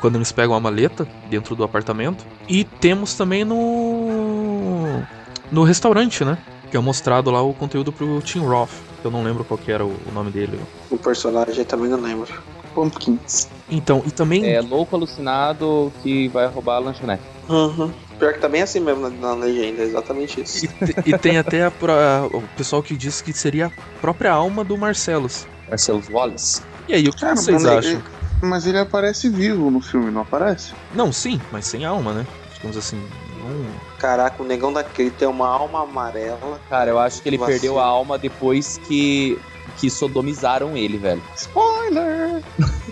[0.00, 2.24] quando eles pegam a maleta dentro do apartamento.
[2.48, 5.02] E temos também no
[5.50, 6.36] no restaurante, né?
[6.70, 8.70] Que é mostrado lá o conteúdo pro Tim Roth.
[9.00, 10.60] que Eu não lembro qual que era o, o nome dele.
[10.90, 12.32] O personagem também não lembro.
[12.76, 13.48] Pumpkins.
[13.70, 17.22] Então, e também É louco alucinado que vai roubar a lanchonete.
[17.48, 17.90] Uhum.
[18.18, 20.66] Pior que tá bem assim mesmo na, na legenda, é exatamente isso.
[20.66, 21.92] E, e tem até a pro-
[22.32, 25.46] o pessoal que diz que seria a própria alma do Marcelos.
[25.68, 26.62] Marcelo Wallace.
[26.86, 28.02] E aí, o que Cara, vocês mas ele- acham?
[28.42, 30.74] Mas ele aparece vivo no filme, não aparece?
[30.94, 32.26] Não, sim, mas sem alma, né?
[32.54, 32.96] Digamos assim.
[33.42, 33.66] Hum.
[33.98, 36.60] Caraca, o negão daquele tem uma alma amarela.
[36.68, 37.52] Cara, eu acho que ele Vacilo.
[37.58, 39.38] perdeu a alma depois que,
[39.76, 41.22] que sodomizaram ele, velho.
[41.36, 42.42] Spoiler!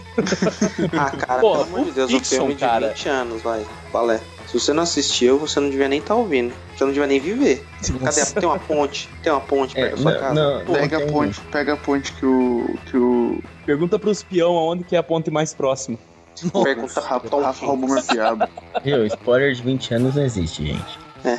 [0.97, 2.89] Ah, cara, Pô, pelo amor de o Deus, um Dixon, filme de cara.
[2.91, 3.67] 20 anos, vai.
[3.91, 4.21] Qual é?
[4.47, 6.55] Se você não assistiu, você não devia nem estar ouvindo.
[6.77, 7.67] Você não devia nem viver.
[8.05, 8.21] Cadê?
[8.21, 9.09] a- Tem uma ponte?
[9.25, 10.63] Tem uma ponte perto da sua casa?
[10.65, 12.77] Pô, Pega a ponte, pega a ponte que o.
[12.87, 13.43] que o.
[13.67, 15.99] Pergunta pros peão aonde que é a ponte mais próxima.
[16.63, 18.49] Pergunta pra Tom Rafa roubou minha piada.
[18.85, 20.99] Viu, spoiler de 20 anos não existe, gente.
[21.25, 21.39] É.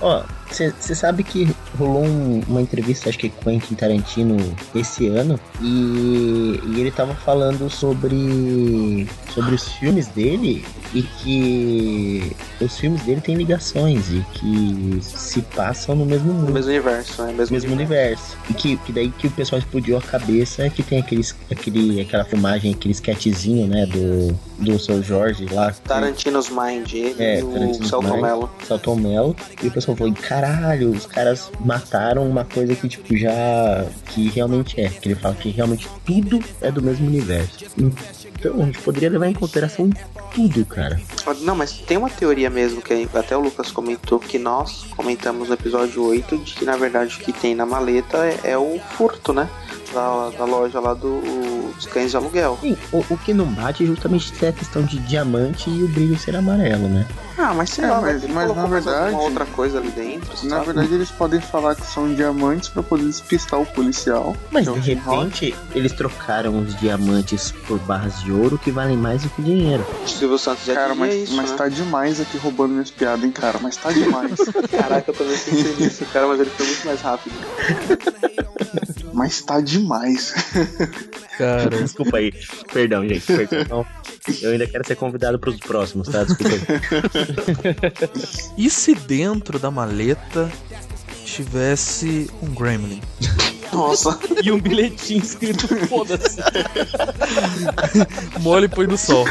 [0.00, 4.36] Ó, você sabe que rolou um- uma entrevista, acho que com Quentin Tarantino
[4.74, 12.76] esse ano, e, e ele tava falando sobre, sobre os filmes dele e que os
[12.76, 16.48] filmes dele têm ligações e que se passam no mesmo mundo.
[16.48, 17.32] No mesmo universo, né?
[17.32, 18.36] Mesmo, mesmo universo.
[18.50, 22.00] E que, que daí que o pessoal explodiu a cabeça é que tem aqueles, aquele,
[22.00, 25.72] aquela filmagem, aquele sketchzinho, né, do, do seu Jorge lá.
[25.84, 28.20] Tarantino's Mind, ele É, e o Celton.
[28.20, 28.50] Mello.
[28.66, 29.34] Celton Mello.
[29.62, 33.86] E o pessoal falou, caralho, os caras mataram uma coisa que, tipo, já.
[34.06, 34.88] que realmente é.
[34.88, 37.66] Que ele fala que realmente tudo é do mesmo universo.
[37.78, 39.90] Então, a gente poderia levar em consideração
[40.34, 41.00] tudo, cara.
[41.40, 45.54] Não, mas tem uma teoria mesmo que até o Lucas comentou, que nós comentamos no
[45.54, 49.32] episódio 8, de que na verdade o que tem na maleta é, é o furto,
[49.32, 49.48] né?
[49.92, 51.20] Da, da loja lá do,
[51.74, 52.56] dos cães de aluguel.
[52.60, 55.88] Sim, o, o que não bate é justamente é a questão de diamante e o
[55.88, 57.04] brilho ser amarelo, né?
[57.36, 60.56] Ah, mas sei É, lá, mas- mas na verdade- alguma outra coisa ali dentro, Na
[60.56, 60.66] sabe?
[60.66, 64.36] verdade, eles podem falar que são diamantes pra poder despistar o policial.
[64.52, 69.22] Mas é de repente eles trocaram os diamantes por barras de ouro que valem mais
[69.22, 69.84] do que dinheiro.
[70.04, 71.56] O Silvio Santos já Cara, mas, isso, mas né?
[71.56, 73.58] tá demais aqui roubando minhas piadas, hein, cara?
[73.60, 74.32] Mas tá demais.
[74.70, 77.34] Caraca, eu também pensei nisso, cara, mas ele foi muito mais rápido.
[79.12, 79.79] mas tá demais.
[81.38, 82.32] Cara, Desculpa aí.
[82.72, 83.26] Perdão, gente.
[83.26, 83.86] Perdão.
[84.42, 86.24] Eu ainda quero ser convidado pros próximos, tá?
[86.24, 86.62] Desculpa aí.
[88.56, 90.50] e se dentro da maleta
[91.24, 93.00] tivesse um gremlin?
[93.72, 96.40] Nossa, E um bilhetinho escrito foda-se.
[98.40, 99.24] Mole e põe no sol.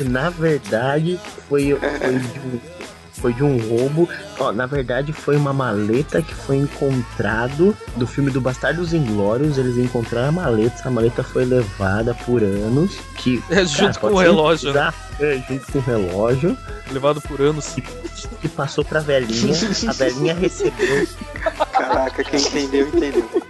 [0.00, 2.60] na verdade foi, foi,
[3.20, 4.08] foi de um roubo.
[4.38, 9.58] Ó, na verdade foi uma maleta que foi encontrado do filme do Bastardos Inglórios.
[9.58, 12.96] Eles encontraram a maleta, essa maleta foi levada por anos.
[13.16, 14.92] Que, É, junto com o relógio, né?
[15.20, 16.56] é, junto com o relógio.
[16.90, 17.74] Levado por anos.
[18.40, 19.54] Que passou pra velhinha.
[19.88, 21.06] A velhinha recebeu.
[21.72, 23.42] caraca, quem entendeu, entendeu.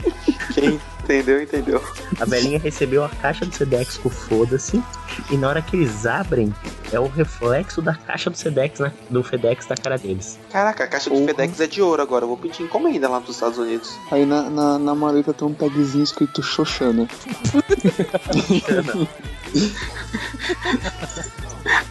[0.54, 1.82] Quem entendeu, entendeu.
[2.20, 4.82] A velhinha recebeu a caixa do Sedex com foda-se.
[5.30, 6.52] E na hora que eles abrem,
[6.92, 10.38] é o reflexo da caixa do Sedex na, do FedEx na cara deles.
[10.50, 11.28] Caraca, a caixa do Porra.
[11.28, 12.24] FedEx é de ouro agora.
[12.24, 13.96] Eu vou pedir encomenda lá nos Estados Unidos.
[14.10, 17.08] Aí na, na, na maleta tem um tagzinho escrito Xoxana.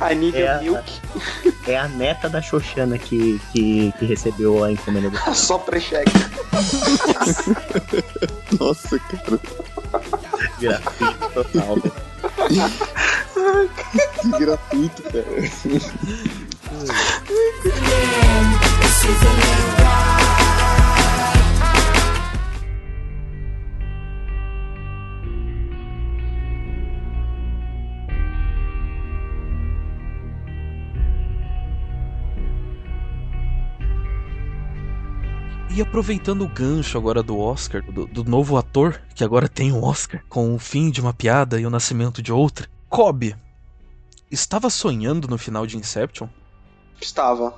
[0.02, 0.92] I need É a a- milk.
[1.68, 6.12] É a neta da Xoxana que, que, que recebeu a encomenda do Só pré-cheque.
[8.60, 9.40] Nossa, cara.
[10.62, 10.82] gratuito
[11.34, 11.78] total.
[14.22, 15.26] Que gratuito, cara.
[35.76, 39.84] E aproveitando o gancho agora do Oscar, do, do novo ator, que agora tem um
[39.84, 43.36] Oscar, com o fim de uma piada e o nascimento de outra, Kobe
[44.32, 46.30] estava sonhando no final de Inception?
[47.02, 47.54] Estava.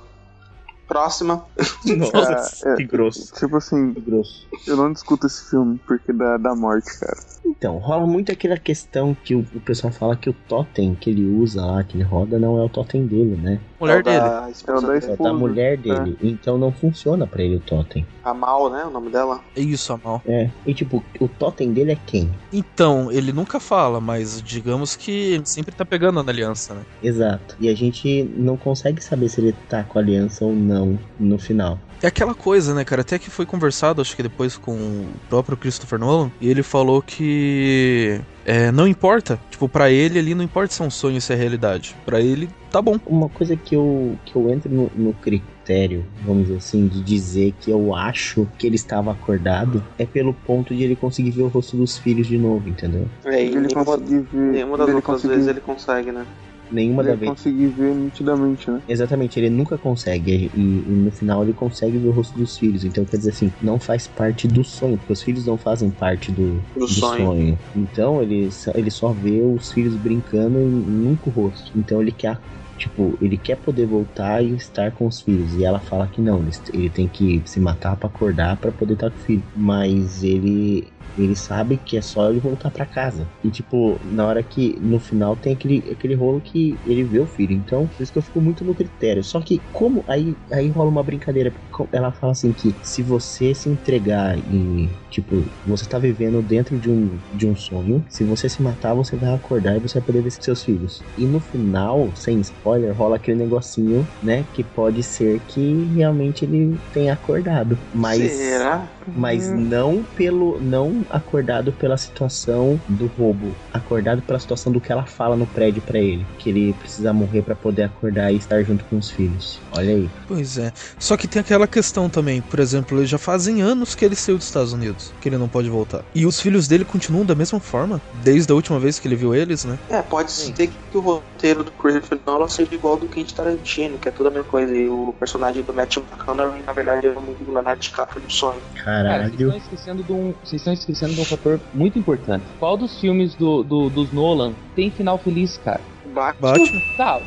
[0.88, 1.44] Próxima.
[1.84, 3.32] Nossa, é- que grosso.
[3.34, 4.48] Tipo assim, Que grosso.
[4.66, 7.16] eu não discuto esse filme porque dá, dá morte, cara.
[7.44, 11.24] Então, rola muito aquela questão que o, o pessoal fala que o totem que ele
[11.24, 13.60] usa lá, que ele roda, não é o totem dele, né?
[13.80, 14.18] Mulher É o dele.
[14.18, 15.28] da É da dele.
[15.28, 16.18] É mulher dele.
[16.22, 18.06] Então não funciona pra ele o totem.
[18.24, 18.84] A Mal, né?
[18.84, 19.40] O nome dela.
[19.56, 20.22] É isso, Amal.
[20.26, 20.50] É.
[20.66, 22.30] E tipo, o totem dele é quem?
[22.52, 26.82] Então, ele nunca fala, mas digamos que ele sempre tá pegando na aliança, né?
[27.02, 27.56] Exato.
[27.60, 31.38] E a gente não consegue saber se ele tá com a aliança ou não no
[31.38, 31.78] final.
[32.02, 33.02] É aquela coisa, né, cara?
[33.02, 37.02] Até que foi conversado, acho que depois com o próprio Christopher Nolan, e ele falou
[37.02, 39.38] que é, não importa.
[39.50, 41.96] Tipo, pra ele ali não importa se é um sonho ou se é realidade.
[42.06, 42.98] Pra ele, tá bom.
[43.04, 47.52] Uma coisa que eu, que eu entro no, no critério, vamos dizer assim, de dizer
[47.60, 51.48] que eu acho que ele estava acordado é pelo ponto de ele conseguir ver o
[51.48, 53.06] rosto dos filhos de novo, entendeu?
[53.24, 54.38] É, e ele conseguir ver.
[54.52, 56.24] nenhuma das ele outras conseguir- vezes ele consegue, né?
[56.70, 57.30] Nenhuma da Ele vez.
[57.30, 58.82] consegui ver nitidamente, né?
[58.88, 60.50] Exatamente, ele nunca consegue.
[60.54, 62.84] E, e no final ele consegue ver o rosto dos filhos.
[62.84, 66.30] Então quer dizer assim, não faz parte do sonho, porque os filhos não fazem parte
[66.32, 67.58] do, Do sonho.
[67.74, 71.70] Então ele, só- ele só vê os filhos brincando e nunca o rosto.
[71.78, 72.38] Então ele quer.
[72.76, 75.52] Tipo, ele quer poder voltar e estar com os filhos.
[75.54, 78.94] E ela fala que não, ele, ele tem que se matar pra acordar pra poder
[78.94, 79.42] estar com o filho.
[79.56, 80.92] Mas ele.
[81.16, 83.26] Ele sabe que é só ele voltar pra casa.
[83.42, 87.26] E tipo, na hora que no final tem aquele, aquele rolo que ele vê o
[87.26, 87.52] filho.
[87.52, 89.22] Então, por isso que eu fico muito no critério.
[89.22, 91.50] Só que como aí, aí rola uma brincadeira.
[91.50, 96.78] porque Ela fala assim que se você se entregar e, tipo, você tá vivendo dentro
[96.78, 100.06] de um, de um sonho, se você se matar, você vai acordar e você vai
[100.06, 101.02] poder ver seus filhos.
[101.16, 104.44] E no final, sem spoiler, rola aquele negocinho, né?
[104.52, 107.78] Que pode ser que realmente ele tenha acordado.
[107.92, 108.97] Mas Será?
[109.16, 115.04] Mas não pelo não acordado pela situação do roubo, acordado pela situação do que ela
[115.04, 118.84] fala no prédio pra ele, que ele precisa morrer pra poder acordar e estar junto
[118.84, 119.60] com os filhos.
[119.72, 120.10] Olha aí.
[120.26, 120.72] Pois é.
[120.98, 124.46] Só que tem aquela questão também, por exemplo, já fazem anos que ele saiu dos
[124.46, 126.04] Estados Unidos, que ele não pode voltar.
[126.14, 129.34] E os filhos dele continuam da mesma forma, desde a última vez que ele viu
[129.34, 129.78] eles, né?
[129.88, 133.98] É, pode ser que o roteiro do Christopher Nolan seja igual ao do Quentin Tarantino,
[133.98, 134.74] que é tudo a mesma coisa.
[134.74, 138.60] E o personagem do Matthew McConaughey, na verdade, é o Leonardo DiCaprio do sonho.
[138.82, 142.44] Cara, vocês estão esquecendo de um, vocês estão esquecendo de um fator muito importante.
[142.58, 145.80] Qual dos filmes do, do- dos Nolan tem final feliz, cara?
[146.14, 146.82] Batman?
[146.96, 147.20] Tá,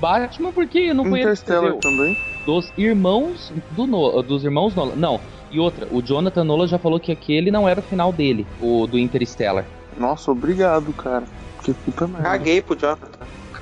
[0.00, 2.16] Batman porque não foi ele que Interstellar também.
[2.44, 4.94] Dos irmãos do no, dos irmãos Nolan.
[4.94, 5.20] Não.
[5.50, 8.86] E outra, o Jonathan Nolan já falou que aquele não era o final dele, o
[8.86, 9.64] do Interstellar.
[9.96, 11.24] Nossa, obrigado, cara.
[11.64, 12.22] Que puta merda.
[12.28, 13.08] Caguei pro Jonathan.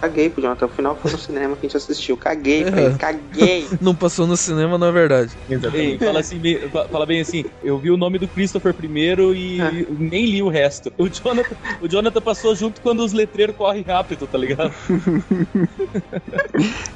[0.04, 0.66] Caguei pro Jonathan.
[0.66, 2.16] O final foi no cinema que a gente assistiu.
[2.16, 2.98] Caguei pra ele.
[2.98, 3.66] Caguei.
[3.80, 5.32] Não passou no cinema, não é verdade.
[5.74, 9.34] Ei, fala, assim, bem- fa- fala bem assim, eu vi o nome do Christopher primeiro
[9.34, 9.58] e
[9.98, 10.92] nem li o resto.
[10.98, 14.72] O Jonathan, o Jonathan passou junto quando os letreiros correm rápido, tá ligado?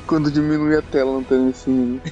[0.07, 2.01] Quando diminui a tela, não tem assim.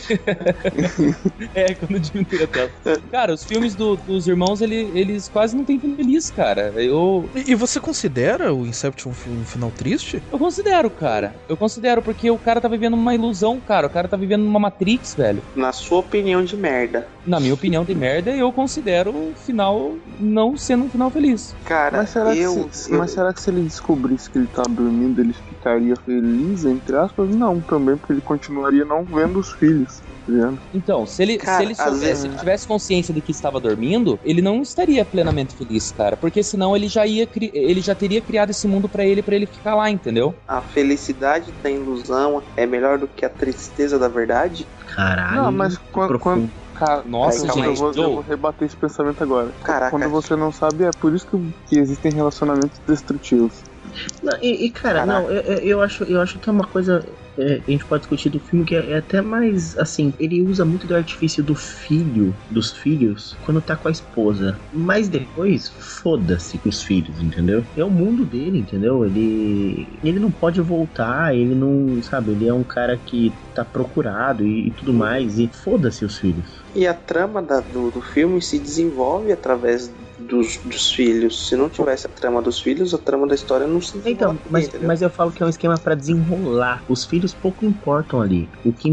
[1.54, 2.70] É, quando diminui a tela.
[3.10, 6.72] Cara, os filmes do- dos irmãos, ele- eles quase não têm fim feliz, cara.
[6.76, 10.22] Eu, E e você considera o Inception um um final triste?
[10.30, 11.34] eu considero, cara.
[11.48, 13.86] Eu considero, porque o cara tá vivendo uma ilusão, cara.
[13.86, 15.42] O cara tá vivendo uma Matrix, velho.
[15.54, 17.06] Na sua opinião de merda.
[17.26, 21.54] Na minha opinião de merda, eu considero o final não sendo um final feliz.
[21.64, 24.46] Cara, Mas será, eu, que se, eu- mas será que se ele descobrisse que ele
[24.48, 27.34] tá dormindo, ele ficaria feliz, entre aspas?
[27.36, 30.00] Não, também, porque ele continuaria não vendo os filhos.
[30.00, 30.54] tá?
[30.72, 33.60] Então, se ele, Cara, se ele soubesse, vezes- se ele tivesse consciência de que estava
[33.60, 36.16] dormindo, ele não estaria plenamente feliz, cara.
[36.16, 39.34] Porque senão ele já ia cri- ele já teria criado esse mundo pra ele para
[39.36, 40.34] ele ficar lá, entendeu?
[40.46, 44.68] a felicidade da ilusão é melhor do que a tristeza da verdade?
[44.94, 45.42] Caralho.
[45.42, 46.18] Não, mas quando.
[46.18, 49.52] quando cara, Nossa, eu, gente, eu vou, eu vou rebater esse pensamento agora.
[49.64, 49.90] Caraca.
[49.90, 51.36] Quando você não sabe, é por isso que,
[51.68, 53.64] que existem relacionamentos destrutivos.
[54.22, 55.20] Não, e, e, cara, Caraca.
[55.20, 57.04] não, eu, eu- eu acho, eu acho que é uma coisa.
[57.38, 60.12] é, a gente pode discutir do filme que é, é até mais assim.
[60.18, 64.58] Ele usa muito do artifício do filho, dos filhos, quando tá com a esposa.
[64.72, 65.68] Mas depois,
[66.02, 67.64] foda-se com os filhos, entendeu?
[67.76, 69.04] É o mundo dele, entendeu?
[69.04, 69.98] Ele.
[70.02, 72.00] Ele não pode voltar, ele não.
[72.02, 75.38] Sabe, ele é um cara que tá procurado e, e tudo mais.
[75.38, 76.65] E foda-se os filhos.
[76.76, 81.48] E a trama da- do, do filme se desenvolve através dos, dos filhos.
[81.48, 84.38] Se não tivesse a trama dos filhos, a trama da história não se desenvolve.
[84.38, 84.88] Então, mas, entendeu?
[84.88, 86.84] mas eu falo que é um esquema pra desenrolar.
[86.88, 88.50] Os filhos pouco importam ali.
[88.64, 88.90] O que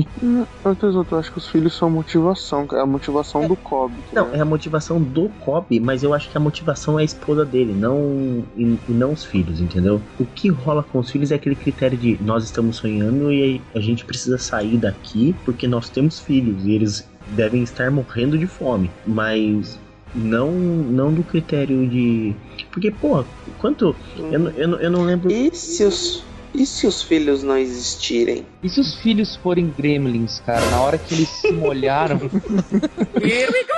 [0.64, 3.94] Mas, eu acho que os filhos são motivação, é a motivação do Cobb.
[4.14, 7.06] tá Não, é a motivação do Cobb, mas eu acho que a motivação é a
[7.06, 10.02] esposa dele, não e, e não os filhos, entendeu?
[10.18, 13.80] O que rola com os filhos é aquele critério de nós estamos sonhando e a
[13.80, 18.92] gente precisa sair daqui porque nós temos filhos e eles devem estar morrendo de fome,
[19.06, 19.80] mas
[20.16, 22.36] não não do critério de
[22.72, 23.26] porque pô,
[23.60, 27.42] quanto eu, não- eu, não- eu não lembro E se os, e se os filhos
[27.44, 28.46] não existirem?
[28.62, 32.20] E se os filhos forem gremlins, cara, na hora que eles se molharam,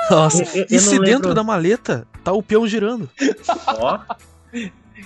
[0.10, 1.34] Nossa, Eu- eu- e se não dentro lembro.
[1.34, 3.10] da maleta tá o peão girando?
[3.70, 4.00] ó,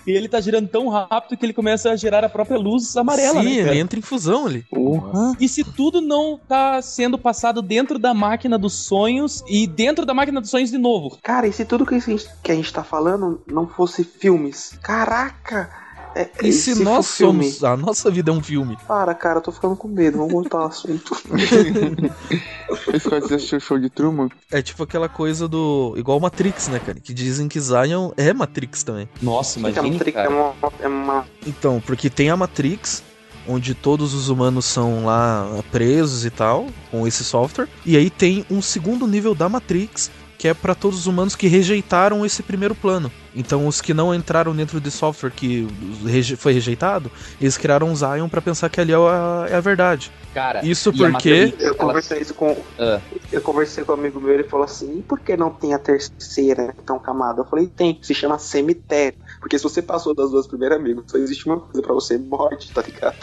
[0.05, 3.41] e ele tá girando tão rápido que ele começa a gerar a própria luz amarela,
[3.41, 4.63] Sim, né, ele entra em fusão ali.
[4.69, 5.35] Porra.
[5.39, 10.13] E se tudo não tá sendo passado dentro da máquina dos sonhos e dentro da
[10.13, 11.17] máquina dos sonhos de novo?
[11.23, 14.77] Cara, e se tudo que a gente, que a gente tá falando não fosse filmes?
[14.81, 15.88] Caraca!
[16.15, 17.43] É, E se nós filme?
[17.51, 17.63] somos.
[17.63, 18.77] A nossa vida é um filme.
[18.87, 20.17] Para, cara, eu tô ficando com medo.
[20.17, 21.15] Vamos voltar ao assunto.
[22.93, 25.93] Esse cara que assistiu o show de Truman, É tipo aquela coisa do.
[25.97, 26.99] Igual Matrix, né, cara?
[26.99, 29.07] Que dizem que Zion é Matrix também.
[29.21, 30.29] Nossa, Porque a imagina, Matrix é cara.
[30.29, 33.03] uma, é uma Então, porque tem a Matrix,
[33.47, 37.67] onde todos os humanos são lá presos e tal, com esse software.
[37.85, 40.09] E aí tem um segundo nível da Matrix,
[40.39, 43.11] que é pra todos os humanos que rejeitaram esse primeiro plano.
[43.35, 45.67] Então os que não entraram dentro de software que
[46.05, 47.11] reje- foi rejeitado,
[47.41, 50.09] eles criaram um Zion pra pensar que ali é a, é a verdade.
[50.33, 52.55] Cara, Isso e a porque- Eu conversei isso com.
[52.79, 53.01] Ah.
[53.31, 55.79] Eu conversei com um amigo meu, ele falou assim: e por que não tem a
[55.79, 57.41] terceira, então, camada?
[57.41, 59.17] Eu falei, tem, se chama cemitério.
[59.41, 62.71] Porque se você passou das duas primeiras, amigo, só existe uma coisa pra você, morte,
[62.71, 63.17] tá ligado?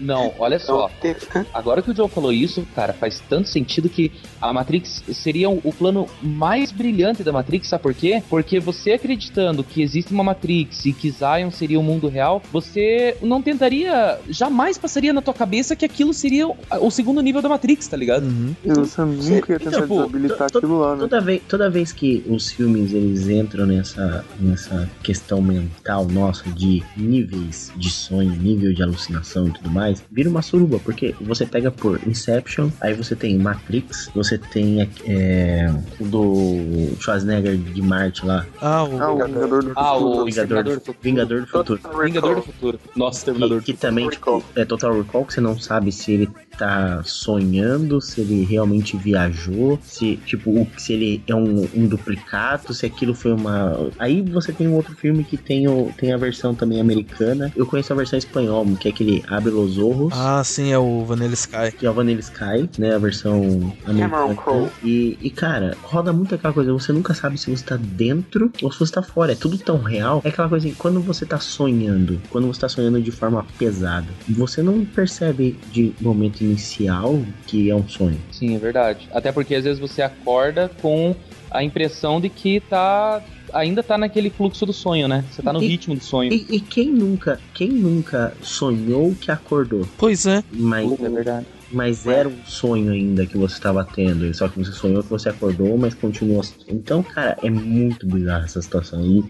[0.00, 0.90] Não, olha só.
[1.02, 5.48] Então, Agora que o Joe falou isso, cara, faz tanto sentido que a Matrix seria
[5.50, 8.22] o plano mais brilhante da Matrix, sabe por quê?
[8.28, 13.16] Porque você acreditando que existe uma Matrix e que Zion seria o mundo real, você
[13.22, 17.86] não tentaria, jamais passaria na tua cabeça que aquilo seria o- segundo nível da Matrix,
[17.88, 18.24] tá ligado?
[18.24, 18.54] Uhum.
[18.64, 21.00] E você nunca ia tentar Tipo, desabilitar to- aquilo lá, né?
[21.00, 26.82] Toda vez, toda vez que os filmes eles entram nessa, nessa questão mental nossa de
[26.96, 31.70] níveis de sonho, nível de alucinação e tudo mais, vira uma suruba, porque você pega
[31.70, 38.46] por Inception, aí você tem Matrix, você tem é, o do Schwarzenegger de Marte lá,
[38.60, 39.00] Ah, o.
[39.00, 40.24] Ah, o Vingador do Ah, o Futuro.
[40.26, 40.98] Vingador, do do, Futuro.
[41.02, 41.80] Vingador do Futuro.
[42.04, 42.80] Vingador do Futuro.
[42.94, 46.28] Nossa, Terminador Que, que também, tipo, é Total Recall, que você não sabe se ele
[46.56, 52.86] tá sonhando, se ele realmente viajou, se, tipo, se ele é um, um duplicado, se
[52.86, 53.90] aquilo foi uma.
[53.98, 57.52] Aí você tem um outro filme que tem, o, tem a versão também americana.
[57.56, 60.12] Eu conheço a versão espanhol, que é aquele Abre los Ojos.
[60.12, 61.72] Ah, sim, é o Vanilla Sky.
[61.78, 62.94] Que é o Vanilla Sky, né?
[62.94, 64.70] A versão americana.
[64.82, 66.72] E, e, cara, roda muito aquela coisa.
[66.72, 69.32] Você nunca sabe se você tá dentro ou se você tá fora.
[69.32, 70.20] É tudo tão real.
[70.24, 74.06] É aquela coisa assim, quando você tá sonhando, quando você tá sonhando de forma pesada,
[74.28, 78.18] você não percebe de momento inicial que é um sonho.
[78.32, 79.08] Sim, é verdade.
[79.12, 81.14] Até porque às vezes você acorda com
[81.50, 83.22] a impressão de que tá
[83.52, 85.24] ainda tá naquele fluxo do sonho, né?
[85.30, 86.32] Você tá no E- ritmo do sonho.
[86.32, 89.86] E, e quem nunca, quem nunca sonhou que acordou?
[89.96, 90.42] Pois é.
[90.50, 91.46] Mas, É verdade.
[91.72, 94.32] mas era um sonho ainda que você estava tendo.
[94.34, 96.42] Só que você sonhou que você acordou, mas continua.
[96.68, 99.00] Então, cara, é muito bizarra essa situação.
[99.06, 99.24] E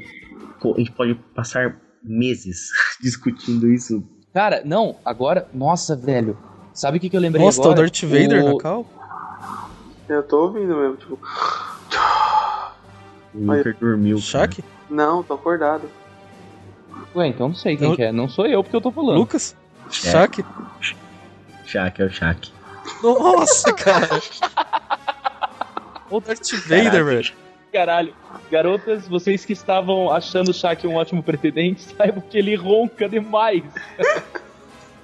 [0.64, 4.02] a gente pode passar meses discutindo isso.
[4.32, 6.36] Cara, não, agora, nossa, velho.
[6.76, 7.86] Sabe o que, que eu lembrei Nossa, tá o agora?
[7.86, 8.86] Darth Vader O- na cal?
[10.10, 11.18] Eu tô ouvindo mesmo, tipo.
[13.34, 14.18] O Luker dormiu.
[14.18, 14.62] Shaq?
[14.90, 15.90] Não, tô acordado.
[17.14, 18.12] Ué, então não sei quem Eu- que é.
[18.12, 19.16] Não sou eu porque eu tô falando.
[19.16, 19.56] Lucas?
[19.90, 20.44] Shaq?
[21.64, 22.52] Shaq, é o Shaq.
[23.02, 24.20] Nossa, cara.
[26.10, 27.32] o Darth Vader, velho.
[27.72, 28.14] Caralho.
[28.50, 33.62] Garotas, vocês que estavam achando o Shaq um ótimo pretendente, saibam que ele ronca demais.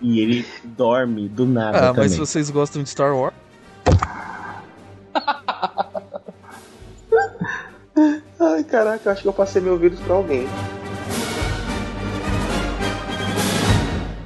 [0.03, 2.03] E ele dorme do nada Ah, também.
[2.09, 3.33] mas vocês gostam de Star Wars.
[8.41, 10.47] Ai, caraca, eu acho que eu passei meu vírus pra alguém.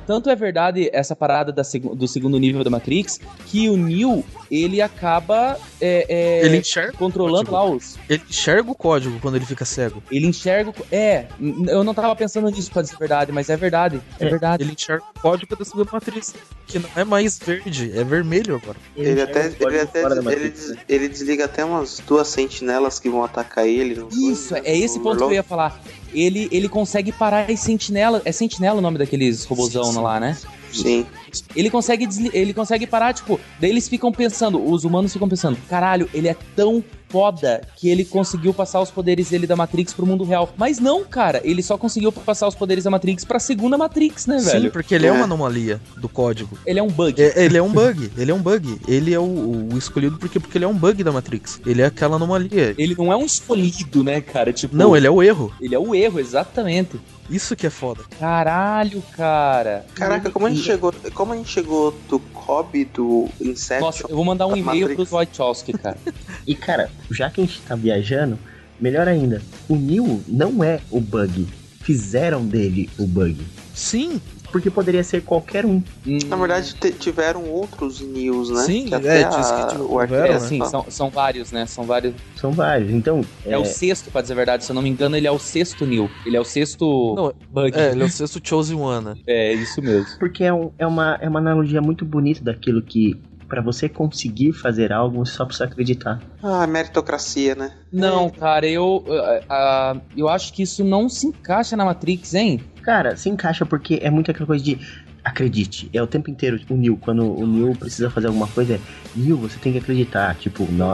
[0.06, 4.24] Tanto é verdade essa parada da seg- do segundo nível da Matrix que o Neo
[4.50, 7.98] ele acaba é, é, Ele enxerga, controlando lá os.
[8.08, 10.02] ele enxerga o código quando ele fica cego.
[10.10, 10.70] Ele enxerga.
[10.70, 11.26] o É,
[11.68, 14.00] eu não tava pensando nisso pra dizer verdade, mas é verdade.
[14.20, 14.62] É, É, verdade.
[14.62, 16.34] Ele enxerga o código da segunda matriz.
[16.66, 18.76] Que não é mais verde, é vermelho agora.
[18.96, 20.76] Ele, enxerga até, ele, até ele, Matrix, des- né?
[20.88, 24.04] ele desliga até umas duas sentinelas que vão atacar ele.
[24.12, 25.80] Isso, é esse ponto que eu ia falar.
[26.12, 28.22] Ele, ele consegue parar as sentinela.
[28.24, 30.36] É sentinela o nome daqueles robôzão lá, né?
[30.82, 31.06] Sim.
[31.54, 36.08] Ele consegue, ele consegue parar, tipo, daí eles ficam pensando, os humanos ficam pensando, caralho,
[36.14, 40.24] ele é tão foda que ele conseguiu passar os poderes dele da Matrix pro mundo
[40.24, 40.52] real.
[40.56, 44.38] Mas não, cara, ele só conseguiu passar os poderes da Matrix pra segunda Matrix, né,
[44.40, 44.70] Sim, velho?
[44.72, 45.08] porque ele é.
[45.08, 45.12] É.
[45.12, 46.58] uma anomalia do código.
[46.66, 47.22] Ele é um bug.
[47.22, 48.80] É- ele é um bug, ele é um bug.
[48.88, 51.60] Ele é o, o escolhido porque, porque ele é um bug da Matrix.
[51.64, 52.74] Ele é aquela anomalia.
[52.76, 54.52] Ele não é um escolhido, né, cara?
[54.52, 55.52] Tipo, Não, ele é o erro.
[55.60, 56.98] ele é o erro, exatamente.
[57.30, 58.02] Isso que é foda.
[58.20, 59.84] Caralho, cara.
[59.94, 60.94] Caraca, como gente chegou.
[61.14, 63.86] Como a gente chegou do Cobb do Inception?
[63.86, 65.98] Nossa, eu vou mandar um e-mail pros Wachowski, cara.
[66.46, 68.38] E cara, já que a gente tá viajando,
[68.80, 71.46] melhor ainda, o Neo não é o bug.
[71.82, 73.36] Fizeram dele o bug.
[73.74, 74.20] Sim,
[74.56, 75.82] Porque poderia ser qualquer um.
[76.06, 78.62] Hum, Na verdade, te- tiveram outros news, né?
[78.62, 80.38] Sim, que é, até diz que a- tiveram, o é, né?
[80.38, 81.66] sim, são, são vários, né?
[81.66, 82.14] São vários.
[82.36, 82.90] São vários.
[82.90, 84.64] Então, É, é, o sexto, pra dizer a verdade.
[84.64, 86.10] Se eu não me engano, ele é o sexto Neil.
[86.24, 87.76] Ele é o sexto Não, bug.
[87.78, 89.14] é, ele é o sexto Chosen One, né?
[89.28, 90.06] É, isso mesmo.
[90.18, 94.54] porque é, um- é uma, é uma analogia muito bonita daquilo que, pra você conseguir
[94.54, 96.22] fazer algo, você só precisa acreditar.
[96.42, 97.72] Ah, meritocracia, né?
[97.92, 99.04] Não, cara, eu.
[99.10, 102.60] ah, ah, eu acho que isso não se encaixa na Matrix, hein?
[102.86, 104.78] Cara, se encaixa porque é muito aquela coisa de
[105.24, 105.90] acredite.
[105.92, 108.80] É o tempo inteiro o Neil, quando o Neil precisa fazer alguma coisa, é
[109.16, 110.32] Neil, você tem que acreditar.
[110.36, 110.92] Tipo, no,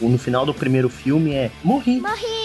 [0.00, 2.00] o- no final do primeiro filme é morri.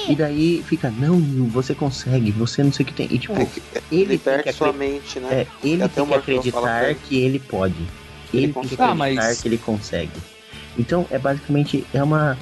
[0.10, 3.08] E daí fica, não, Neil, você consegue, você não sei o que tem.
[3.10, 5.28] E tipo, É que- ele tem que Liberte sua mente, né?
[5.32, 7.76] É, ele tem que acreditar que ele pode.
[8.34, 10.12] Ele, Ele tem que acreditar Ah, mas- que ele consegue.
[10.78, 12.38] Então, é basicamente é uma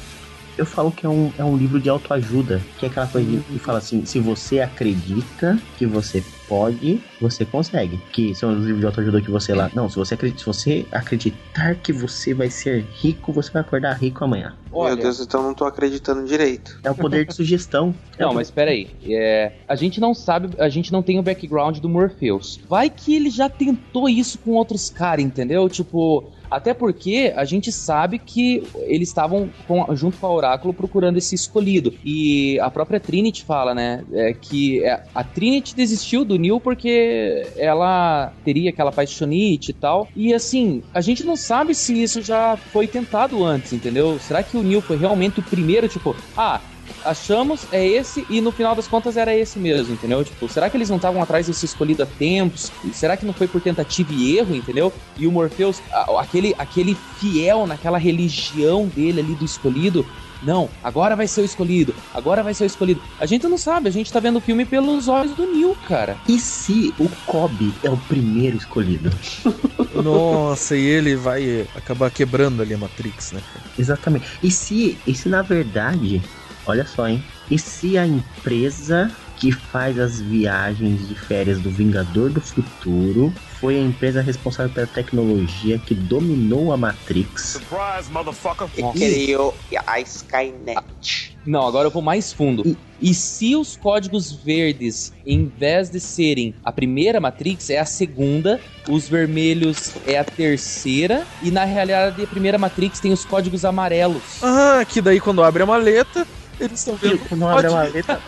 [0.60, 3.40] Eu falo que é um, é um livro de autoajuda, que é aquela coisa de,
[3.40, 7.98] que fala assim, se você acredita que você pode, você consegue.
[8.12, 9.72] Que são os livros de autoajuda que você lá.
[9.74, 13.94] Não, se você acredita, se você acreditar que você vai ser rico, você vai acordar
[13.94, 14.54] rico amanhã.
[14.70, 16.78] Meu Deus, então eu não tô acreditando direito.
[16.84, 17.96] É o poder de sugestão.
[18.18, 18.90] É Não, o- mas espera aí.
[19.08, 22.60] É, a gente não sabe, a gente não tem o background do Morpheus.
[22.68, 25.70] Vai que ele já tentou isso com outros caras, entendeu?
[25.70, 31.18] Tipo, até porque a gente sabe que eles estavam com- junto com a Oráculo procurando
[31.18, 31.94] esse escolhido.
[32.04, 37.48] E a própria Trinity fala, né, é, que é, a Trinity desistiu do Neil porque
[37.58, 40.10] ela teria aquela paixonite e tal.
[40.16, 44.18] E assim, a gente não sabe se isso já foi tentado antes, entendeu?
[44.20, 46.62] Será que o Neil foi realmente o primeiro, tipo, ah,
[47.04, 50.24] achamos, é esse, e no final das contas era esse mesmo, entendeu?
[50.24, 52.72] Tipo, será que eles não estavam atrás desse escolhido há tempos?
[52.94, 54.92] Será que não foi por tentativa e erro, entendeu?
[55.18, 55.82] E o Morpheus,
[56.18, 60.06] aquele, aquele fiel naquela religião dele ali do escolhido,
[60.42, 63.02] não, agora vai ser o escolhido, agora vai ser o escolhido.
[63.20, 66.18] A gente não sabe, a gente tá vendo o filme pelos olhos do Neil, cara.
[66.28, 69.12] E se o Kobe é o primeiro escolhido?
[70.02, 73.42] Nossa, e ele vai acabar quebrando ali a Matrix, né?
[73.54, 73.66] cara?
[73.78, 74.26] Exatamente.
[74.42, 76.22] E se, e se na verdade,
[76.66, 77.24] olha só, hein?
[77.50, 83.78] E se a empresa que faz as viagens de férias do Vingador do Futuro foi
[83.78, 87.54] a empresa responsável pela tecnologia que dominou a Matrix?
[87.54, 88.68] Surprise, motherfucker.
[88.78, 89.56] E criou
[89.88, 91.38] a Skynet.
[91.46, 92.78] Não, agora eu vou mais fundo.
[93.02, 98.60] E se os códigos verdes, em vez de serem a primeira Matrix, é a segunda,
[98.90, 104.44] os vermelhos é a terceira, e na realidade a primeira Matrix tem os códigos amarelos.
[104.44, 106.28] Ah, que daí quando abre a maleta,
[106.60, 107.20] eles estão vendo.
[107.30, 108.22] Quando abre a maleta.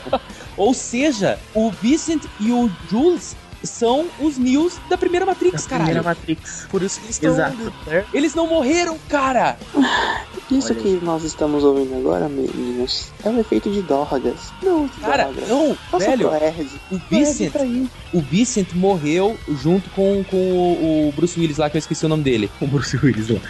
[0.56, 6.04] Ou seja, o Vincent e o Jules são os News da primeira Matrix, Primeira caralho.
[6.04, 6.66] Matrix.
[6.70, 7.72] Por isso que eles estão Exato.
[7.86, 8.04] né?
[8.12, 9.56] Eles não morreram, cara!
[10.50, 14.52] Isso Olha que nós estamos ouvindo agora, meninos, é um efeito de drogas.
[14.62, 15.48] Não, de Cara, drogas.
[15.48, 17.88] não, Nossa, velho, o Vincent, Coerd tá aí.
[18.12, 22.08] o Vincent morreu junto com, com o, o Bruce Willis lá, que eu esqueci o
[22.10, 22.50] nome dele.
[22.60, 23.40] O Bruce Willis lá.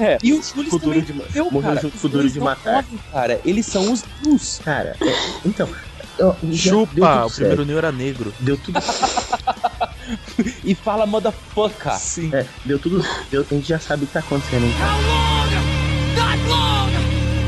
[0.00, 0.16] É.
[0.24, 1.80] E o Jules Com também duro de morreu, morreu cara.
[1.82, 2.72] junto com Os duro dois de matar.
[2.82, 3.40] morrem, cara.
[3.44, 4.60] Eles são os News.
[4.64, 5.14] Cara, é,
[5.44, 5.68] então.
[6.54, 8.32] Chupa, o primeiro Neo era negro.
[8.40, 8.80] Deu tudo
[10.64, 11.92] E fala motherfucker.
[11.98, 12.30] Sim.
[12.34, 13.04] É, deu tudo.
[13.30, 14.72] Deu, a gente já sabe o que tá acontecendo, hein?
[14.80, 15.75] Long?
[16.16, 16.90] Not long!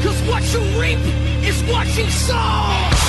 [0.03, 0.99] Cause what you reap
[1.43, 3.08] is what you sow!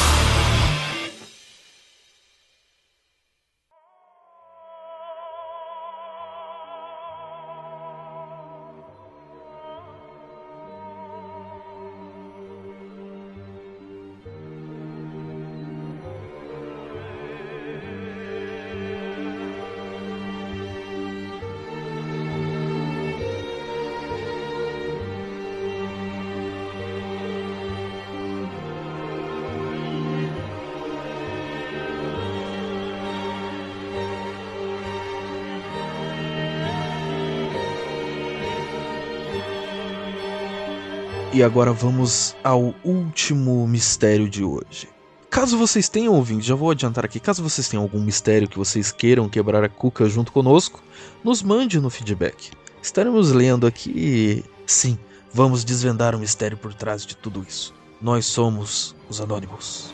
[41.40, 44.90] E agora vamos ao último mistério de hoje.
[45.30, 48.92] Caso vocês tenham ouvido, já vou adiantar aqui, caso vocês tenham algum mistério que vocês
[48.92, 50.84] queiram quebrar a cuca junto conosco,
[51.24, 52.52] nos mande no feedback.
[52.82, 55.00] Estaremos lendo aqui e, sim,
[55.34, 57.74] vamos desvendar o mistério por trás de tudo isso.
[58.02, 59.94] Nós somos os Anônimos.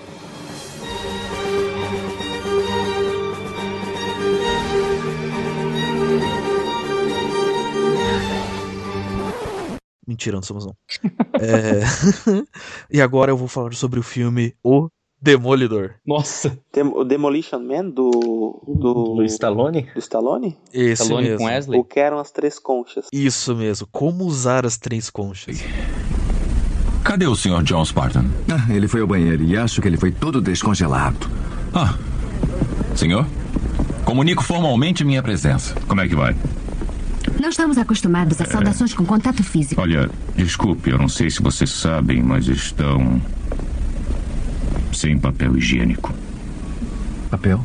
[10.08, 10.76] Mentira, não somos não.
[11.40, 11.82] É,
[12.92, 14.88] e agora eu vou falar sobre o filme O
[15.22, 15.96] Demolidor.
[16.06, 16.60] Nossa.
[16.72, 18.12] Dem- o Demolition Man do.
[18.68, 19.16] Do.
[19.16, 19.88] Do Stallone?
[19.94, 20.58] Do Stallone?
[20.72, 21.38] Esse Stallone mesmo.
[21.40, 21.80] com Wesley?
[21.80, 23.08] O que eram as três conchas?
[23.12, 23.88] Isso mesmo.
[23.92, 25.64] Como usar as três conchas.
[27.04, 27.64] Cadê o Sr.
[27.64, 28.26] John Spartan?
[28.52, 31.28] Ah, ele foi ao banheiro e acho que ele foi todo descongelado.
[31.74, 31.98] Ah,
[32.96, 33.26] senhor?
[34.04, 35.76] Comunico formalmente minha presença.
[35.88, 36.36] Como é que vai?
[37.42, 39.80] Não estamos acostumados a saudações com contato físico.
[39.82, 43.22] Olha, desculpe, eu não sei se vocês sabem, mas estão.
[44.94, 46.14] sem papel higiênico.
[47.30, 47.64] Papel?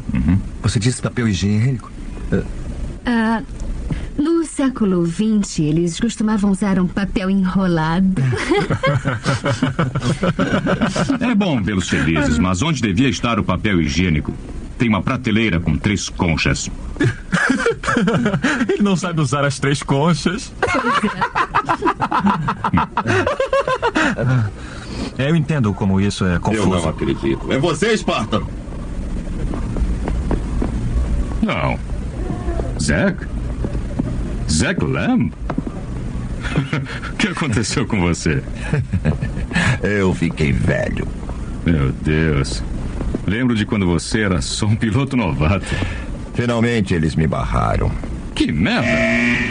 [0.63, 1.91] Você disse papel higiênico?
[3.07, 3.43] Ah,
[4.19, 8.23] no século XX, eles costumavam usar um papel enrolado.
[11.21, 14.35] É bom vê-los felizes, mas onde devia estar o papel higiênico?
[14.81, 16.70] Tem uma prateleira com três conchas.
[18.66, 20.51] Ele não sabe usar as três conchas.
[25.18, 26.68] Eu entendo como isso é Eu confuso.
[26.70, 27.53] não acredito.
[27.53, 28.41] É você, Spartan?
[31.43, 31.78] Não.
[32.81, 33.26] Zack?
[34.51, 35.31] Zack Lamb?
[37.12, 38.43] O que aconteceu com você?
[39.83, 41.07] Eu fiquei velho.
[41.66, 42.62] Meu Deus.
[43.31, 45.64] Lembro de quando você era só um piloto novato.
[46.35, 47.89] Finalmente eles me barraram.
[48.35, 48.89] Que merda!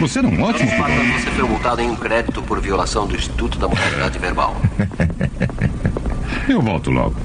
[0.00, 0.92] Você era um ótimo piloto.
[1.18, 4.54] você foi multado em um crédito por violação do Instituto da Moralidade Verbal.
[6.46, 7.16] Eu volto logo.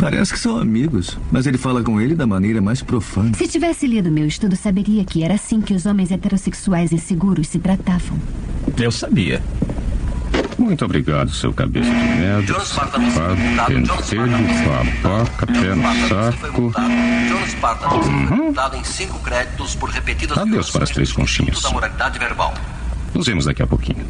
[0.00, 3.34] Parece que são amigos, mas ele fala com ele da maneira mais profana.
[3.34, 7.58] Se tivesse lido meu estudo, saberia que era assim que os homens heterossexuais inseguros se
[7.58, 8.18] tratavam.
[8.78, 9.42] Eu sabia.
[10.60, 12.54] Muito obrigado, seu cabeça de merda.
[13.66, 14.38] Pentelho,
[15.02, 16.72] babaca, pé no saco.
[17.28, 21.62] John Spartan, você foi multado em cinco créditos por repetidas Adeus para as três conchinhas.
[23.14, 24.06] Nos vemos daqui a pouquinho.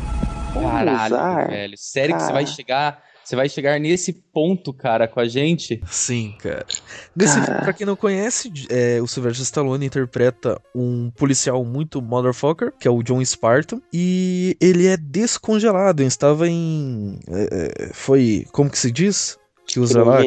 [0.53, 1.75] Caralho, velho.
[1.79, 3.01] Sério que você vai chegar.
[3.31, 5.81] Você vai chegar nesse ponto, cara, com a gente?
[5.89, 6.67] Sim, cara.
[7.15, 7.47] Nesse Cara.
[7.47, 12.89] filme, pra quem não conhece, é, o Sylvester Stallone interpreta um policial muito motherfucker, que
[12.89, 16.03] é o John Spartan, e ele é descongelado.
[16.03, 17.21] Ele estava em.
[17.29, 18.47] é, é, foi.
[18.51, 19.39] Como que se diz?
[19.65, 20.23] Que usa lá.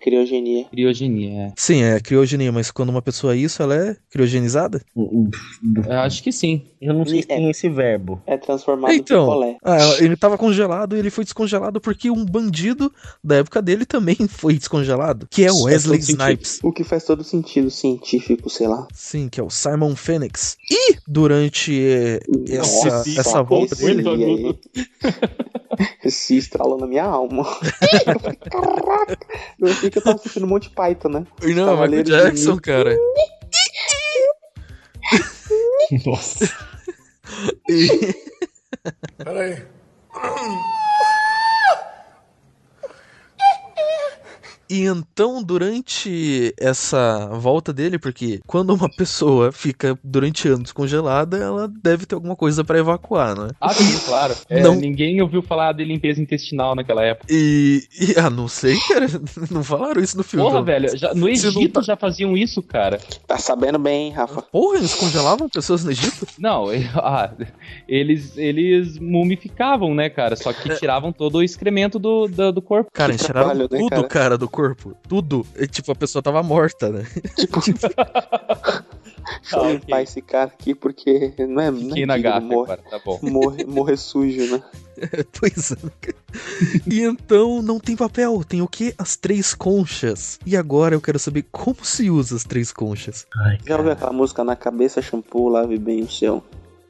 [0.00, 0.64] Criogenia.
[0.70, 1.40] Criogenia.
[1.48, 1.52] É.
[1.56, 4.80] Sim, é criogenia, mas quando uma pessoa é isso, ela é criogenizada?
[4.96, 6.66] Eu acho que sim.
[6.80, 8.22] Eu não sei se tem esse verbo.
[8.26, 9.56] É transformado em Então, picolé.
[9.62, 12.90] ah, ele tava congelado e ele foi descongelado porque um bandido
[13.22, 16.48] da época dele também foi descongelado, que é o Wesley Snipes.
[16.52, 16.68] sentido.
[16.68, 18.86] O que faz todo sentido científico, sei lá.
[18.94, 20.56] Sim, que é o Simon Phoenix.
[20.70, 24.58] E durante eh, essa, Nossa, essa volta dele.
[26.04, 27.44] Esse estralou na minha alma.
[28.06, 29.18] Eu falei, Caraca!
[29.58, 31.26] Eu que eu tava assistindo Monty Python, né?
[31.42, 32.62] Não, Michael Cavaleiro de Jackson, Mito.
[32.62, 32.96] cara.
[36.06, 36.48] Nossa.
[37.68, 38.14] E-
[39.18, 39.62] Peraí.
[44.70, 51.66] E então, durante essa volta dele, porque quando uma pessoa fica durante anos congelada, ela
[51.82, 53.50] deve ter alguma coisa pra evacuar, não é?
[53.60, 54.36] Ah, sim, claro.
[54.48, 54.76] É, Não.
[54.76, 57.26] Ninguém ouviu falar de limpeza intestinal naquela época.
[57.28, 59.06] E, e- ah, não sei, cara,
[59.50, 60.46] não falaram isso no filme.
[60.46, 63.00] Porra, velho, já- no Egito tá- já faziam isso, cara.
[63.26, 64.42] Tá sabendo bem, hein, Rafa?
[64.42, 66.28] Porra, eles congelavam pessoas no Egito?
[66.38, 67.32] Não, ah,
[67.88, 70.36] eles, eles mumificavam, né, cara?
[70.36, 72.88] Só que tiravam todo o excremento do, do, do corpo.
[72.92, 74.08] Cara, tiraram né, tudo, cara?
[74.08, 74.38] cara?
[74.38, 74.59] do corpo.
[75.08, 75.46] Tudo.
[75.56, 77.04] E, tipo, a pessoa tava morta, né?
[77.36, 77.88] Tipo, deixa
[79.52, 82.82] eu Ah, limpar esse cara aqui, porque não é, não Fiquei é na morrer, agora,
[82.90, 83.18] tá bom.
[83.22, 84.62] morrer, morrer sujo, né?
[85.38, 85.76] pois é.
[86.90, 88.94] E então não tem papel, tem o quê?
[88.98, 90.38] As três conchas.
[90.44, 93.26] E agora eu quero saber como se usa as três conchas.
[93.44, 96.42] Ai, Já ouviu aquela música na cabeça, shampoo, lave bem o seu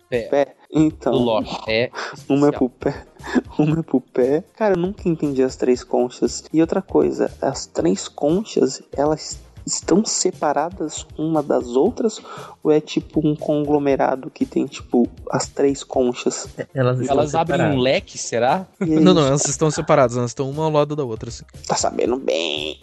[0.09, 0.23] Pé.
[0.29, 0.57] pé?
[0.73, 1.91] Então, O Loki é
[2.29, 3.05] uma é pro pé,
[3.59, 4.45] uma é pro pé.
[4.55, 6.45] Cara, eu nunca entendi as três conchas.
[6.53, 12.21] E outra coisa, as três conchas, elas estão separadas uma das outras?
[12.63, 16.47] Ou é tipo um conglomerado que tem, tipo, as três conchas?
[16.75, 18.67] Elas, estão Elas abrem um leque, será?
[18.79, 21.45] É Não, não, elas estão separadas, elas estão uma ao lado da outra, assim.
[21.67, 22.79] Tá sabendo bem.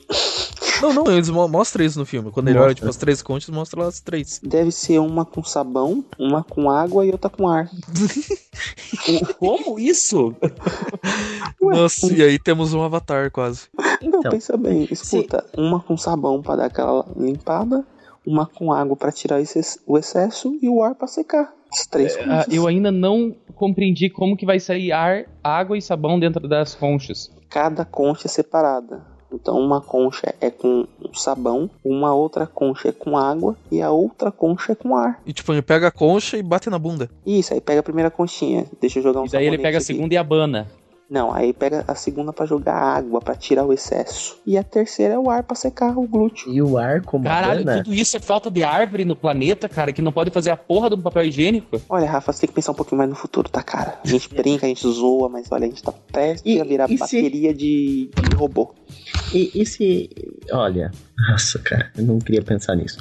[0.82, 2.32] Não, não, eles mo- mostram isso no filme.
[2.32, 2.68] Quando ele Mostra.
[2.70, 4.40] olha, tipo, as três conchas, mostra lá as três.
[4.44, 7.70] Deve ser uma com sabão, uma com água e outra com ar.
[9.40, 10.36] Como isso?
[11.62, 13.64] Nossa, e aí temos um avatar quase.
[14.02, 14.88] Não, Então, pensa bem.
[14.90, 17.86] Escuta, uma com sabão pra dar aquela limpada,
[18.28, 21.54] uma com água pra tirar esse- o excesso e o ar pra secar.
[21.72, 22.54] As três Ah, conchas.
[22.54, 27.32] eu ainda não compreendi como que vai sair ar, água e sabão dentro das conchas.
[27.50, 29.02] Cada concha é separada.
[29.34, 34.32] Então uma concha é com sabão, uma outra concha é com água e a outra
[34.32, 35.22] concha é com ar.
[35.26, 37.10] E tipo, ele pega a concha e bate na bunda.
[37.26, 38.66] Isso, aí pega a primeira conchinha.
[38.80, 39.86] Deixa eu jogar um E daí ele pega a aqui.
[39.88, 40.68] segunda e abana.
[41.10, 44.38] Não, aí pega a segunda pra jogar água, pra tirar o excesso.
[44.46, 46.52] E a terceira é o ar pra secar o glúteo.
[46.52, 50.02] E o ar como Caralho, tudo isso é falta de árvore no planeta, cara, que
[50.02, 51.82] não pode fazer a porra do papel higiênico.
[51.88, 53.98] Olha, Rafa, você tem que pensar um pouquinho mais no futuro, tá, cara?
[54.04, 56.90] A gente brinca, a gente zoa, mas olha, a gente tá prestes E- a virar
[56.92, 58.74] e se- bateria de, de robô.
[59.34, 60.10] E, e se.
[60.52, 60.92] Olha.
[61.32, 62.98] Nossa, cara, eu não queria pensar nisso.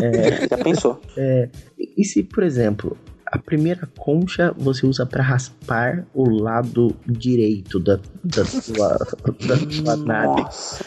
[0.00, 1.00] É, Já pensou?
[1.16, 1.48] é,
[1.78, 2.96] e se, por exemplo,
[3.30, 8.98] a primeira concha você usa pra raspar o lado direito da, da sua,
[9.46, 10.42] da sua nave?
[10.42, 10.84] Nossa.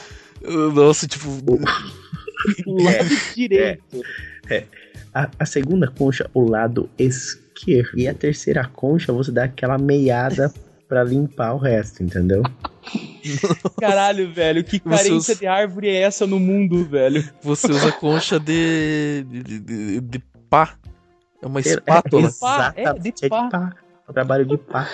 [0.74, 1.28] Nossa, tipo.
[2.68, 4.02] O lado direito.
[5.14, 7.98] A, a segunda concha, o lado esquerdo.
[7.98, 10.52] E a terceira concha, você dá aquela meiada
[10.88, 12.44] pra limpar o resto, entendeu?
[13.80, 17.24] Caralho, velho, que carência usa- de árvore é essa no mundo, velho?
[17.42, 19.24] Você usa concha de.
[19.30, 20.20] de, de, de
[20.50, 20.76] pá.
[21.44, 22.32] É uma É, espátula.
[22.40, 23.42] pá, é, exatamente, de é pá.
[23.44, 23.74] de pá.
[24.08, 24.88] É um trabalho de pá.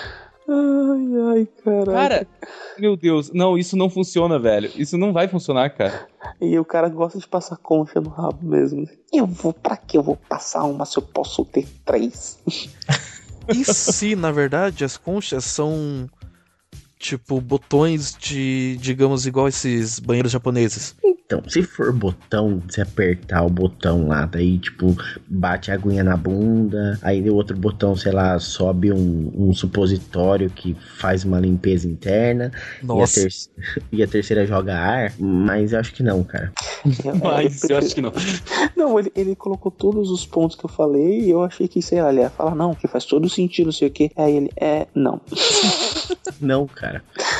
[0.48, 1.92] Ai, ai, caralho.
[1.92, 2.26] Cara,
[2.76, 4.68] meu Deus, não, isso não funciona, velho.
[4.74, 6.08] Isso não vai funcionar, cara.
[6.40, 8.84] E o cara gosta de passar concha no rabo mesmo.
[9.12, 12.40] Eu vou, pra que eu vou passar uma se eu posso ter três?
[13.48, 16.08] E se, na verdade, as conchas são
[17.00, 20.94] tipo botões de, digamos, igual esses banheiros japoneses?
[21.02, 24.94] Então, se for botão, se apertar o botão lá, daí, tipo,
[25.26, 30.50] bate a aguinha na bunda, aí o outro botão, sei lá, sobe um, um supositório
[30.50, 32.50] que faz uma limpeza interna,
[32.82, 33.20] e a, Nossa.
[33.22, 33.32] ter-
[33.92, 36.52] e a terceira joga ar, mas eu acho que não, cara.
[37.22, 38.12] Mas eu acho que não.
[38.74, 42.00] Não, ele, ele colocou todos os pontos que eu falei e eu achei que, sei
[42.00, 44.10] lá, ele ia falar, não, que faz todo sentido, não sei o que.
[44.16, 45.20] Aí ele, é, não.
[46.40, 46.89] Não, cara.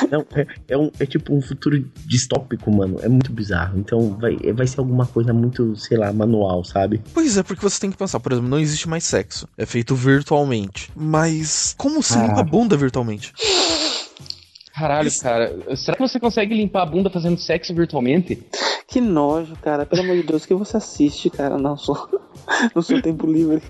[0.09, 2.99] Não, é, é, um, é tipo um futuro distópico, mano.
[3.01, 3.79] É muito bizarro.
[3.79, 7.01] Então vai, vai ser alguma coisa muito, sei lá, manual, sabe?
[7.13, 9.47] Pois é, porque você tem que pensar, por exemplo, não existe mais sexo.
[9.57, 10.91] É feito virtualmente.
[10.95, 13.33] Mas como se limpa a bunda virtualmente?
[14.73, 15.75] Caralho, cara.
[15.75, 18.41] Será que você consegue limpar a bunda fazendo sexo virtualmente?
[18.91, 19.85] Que nojo, cara.
[19.85, 21.95] Pelo amor de Deus, que você assiste, cara, no seu,
[22.75, 23.61] no seu tempo livre.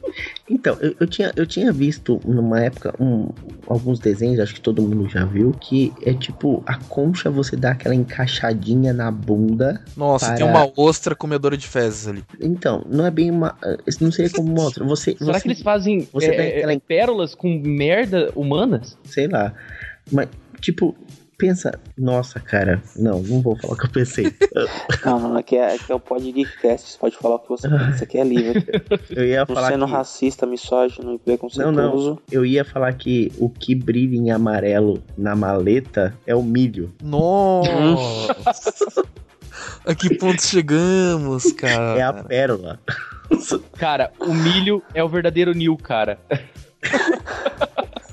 [0.50, 3.30] Então, eu, eu tinha, eu tinha visto numa época um,
[3.68, 7.70] alguns desenhos, acho que todo mundo já viu, que é tipo a concha você dá
[7.72, 9.84] aquela encaixadinha na bunda.
[9.96, 12.24] Nossa, para- tem uma ostra comedora de fezes ali.
[12.40, 13.56] Então, não é bem uma.
[13.86, 14.84] Isso não seria como uma outra.
[14.86, 18.98] Você, Será você- que eles fazem você é, é, aquela- pérolas com merda humanas?
[19.04, 19.54] Sei lá.
[20.12, 20.28] Mas,
[20.60, 20.96] tipo,
[21.42, 21.80] pensa.
[21.98, 22.82] Nossa, cara.
[22.96, 24.34] Não, não vou falar o que eu pensei.
[25.06, 28.04] Não, não, aqui é, aqui é o podcast, você pode falar o que você pensa,
[28.04, 28.66] aqui é livre.
[29.10, 32.10] Eu ia Não falar sendo que- racista, misógino e Não, preconceituoso.
[32.12, 32.20] não.
[32.32, 36.94] Eu ia falar que o que brilha em amarelo na maleta é o milho.
[37.04, 38.36] Nossa!
[39.86, 41.98] A que ponto chegamos, cara?
[41.98, 42.80] É a pérola.
[43.78, 46.20] Cara, o milho é o verdadeiro Nil, cara.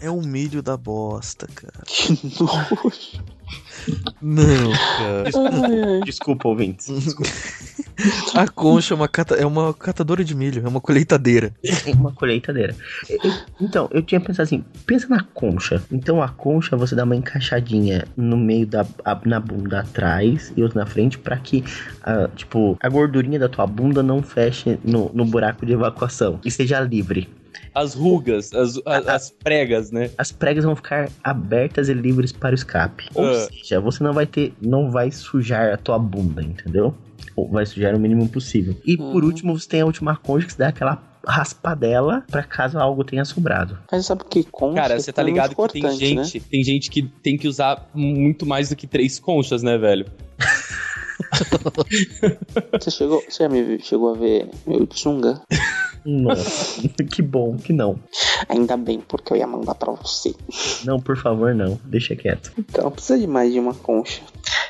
[0.00, 1.82] É o milho da bosta, cara.
[1.88, 3.28] Que nojo.
[4.20, 5.24] Não, cara.
[5.24, 6.88] Desculpa, desculpa ouvintes.
[8.34, 11.54] A concha é uma, cata- é uma catadora de milho, é uma colheitadeira.
[11.64, 12.76] É uma colheitadeira.
[13.08, 13.18] Eu-
[13.60, 15.82] Então, eu tinha pensado assim, pensa na concha.
[15.90, 20.62] Então a concha você dá uma encaixadinha no meio da a- na bunda atrás e
[20.62, 21.64] outra na frente pra que
[22.02, 26.50] ah, tipo a gordurinha da tua bunda não feche no, no buraco de evacuação e
[26.50, 27.28] seja livre.
[27.74, 30.10] As rugas, as, as, as pregas, né?
[30.18, 33.08] As pregas vão ficar abertas e livres para o escape.
[33.14, 33.34] Ou Ah.
[33.34, 36.94] seja, você não vai ter, não vai sujar a tua bunda, entendeu?
[37.36, 38.76] Ou vai sujar o mínimo possível.
[38.84, 42.78] E por último, você tem a última concha que você dá aquela raspadela pra caso
[42.78, 43.78] algo tenha sobrado.
[43.92, 45.90] Mas sabe que concha Cara, você tá é ligado que tem né?
[45.92, 50.06] gente, tem gente que tem que usar muito mais do que três conchas, né, velho?
[52.72, 55.42] Você chegou, você já me chegou a ver meu Tsunga?
[56.04, 57.98] Nossa, que bom que não.
[58.48, 60.34] Ainda bem, porque eu ia mandar pra você.
[60.84, 61.78] Não, por favor, não.
[61.84, 62.52] Deixa quieto.
[62.58, 64.22] Então, precisa de mais de uma concha.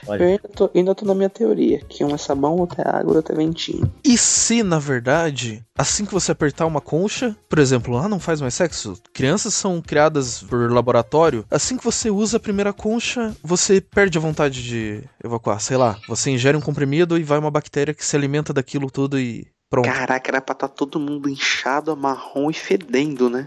[0.07, 0.23] Olha.
[0.23, 3.17] Eu ainda tô, ainda tô na minha teoria, que um é sabão, outro é água,
[3.17, 3.91] outro é ventinho.
[4.05, 8.41] E se, na verdade, assim que você apertar uma concha, por exemplo, lá não faz
[8.41, 13.81] mais sexo, crianças são criadas por laboratório, assim que você usa a primeira concha, você
[13.81, 17.93] perde a vontade de evacuar, sei lá, você ingere um comprimido e vai uma bactéria
[17.93, 19.87] que se alimenta daquilo tudo e pronto.
[19.89, 23.47] Caraca, era pra estar todo mundo inchado, marrom e fedendo, né?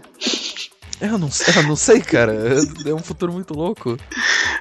[1.00, 3.96] É, Eu não, sei- eu não sei, cara, é é um futuro muito louco.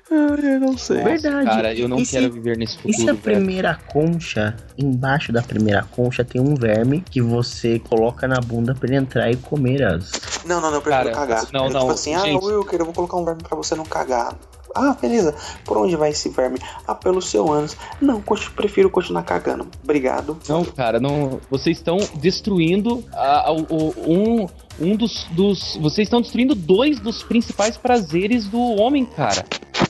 [0.09, 1.03] Eu não sei.
[1.03, 1.45] Verdade.
[1.45, 3.37] Cara, eu não E se- quero viver nesse E se a futuro, velho.
[3.37, 8.87] primeira concha, embaixo da primeira concha, tem um verme que você coloca na bunda pra
[8.87, 10.11] ele entrar e comer as.
[10.45, 11.47] Não, não, não, eu prefiro Cara, cagar.
[11.53, 12.43] não, Eu, não, Tipo assim, ah, gente.
[12.43, 14.35] Wilker, eu vou colocar um verme pra você não cagar.
[14.75, 15.35] Ah, beleza.
[15.65, 16.57] Por onde vai esse verme?
[16.87, 17.75] Ah, pelo seu ânus.
[17.99, 18.21] Não,
[18.55, 19.67] prefiro continuar cagando.
[19.83, 20.37] Obrigado.
[20.47, 21.39] Não, cara, não.
[21.49, 24.47] Vocês estão destruindo a- a- o- um,
[24.79, 25.75] um dos, dos.
[25.77, 29.45] Vocês estão destruindo dois dos principais prazeres do homem, cara.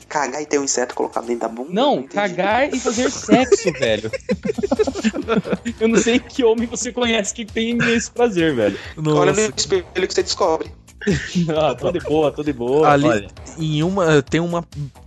[0.08, 1.70] Cagar e ter um inseto colocado dentro da bunda?
[1.72, 4.10] Não, cagar e fazer sexo, velho.
[5.80, 8.78] Eu não sei que homem você conhece que tem esse prazer, velho.
[9.06, 10.70] Olha no espelho que você descobre.
[11.56, 12.88] Ah, tô de boa, tô de boa.
[12.90, 13.28] Ali, Olha.
[13.58, 14.64] em uma, tem uma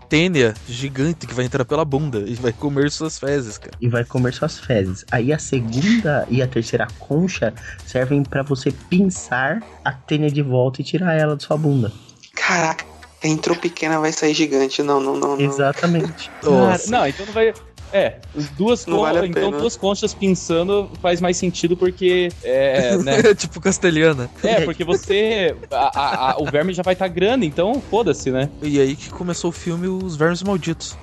[0.09, 3.73] tênia gigante que vai entrar pela bunda e vai comer suas fezes, cara.
[3.81, 5.05] E vai comer suas fezes.
[5.11, 7.53] Aí a segunda e a terceira concha
[7.85, 11.91] servem pra você pinçar a tênia de volta e tirar ela da sua bunda.
[12.35, 12.85] Caraca,
[13.23, 14.83] entrou pequena, vai sair gigante.
[14.83, 15.35] Não, não, não.
[15.35, 15.41] não.
[15.41, 16.29] Exatamente.
[16.41, 17.53] Cara, não, então não vai.
[17.95, 19.57] É, as duas Não vale a então pena.
[19.57, 23.21] duas conchas pinçando faz mais sentido porque é, né?
[23.33, 24.29] tipo castelhana.
[24.43, 28.49] É, porque você a- a- a- o verme já vai estar grande, então foda-se, né?
[28.61, 30.97] E aí que começou o filme Os Vermes Malditos.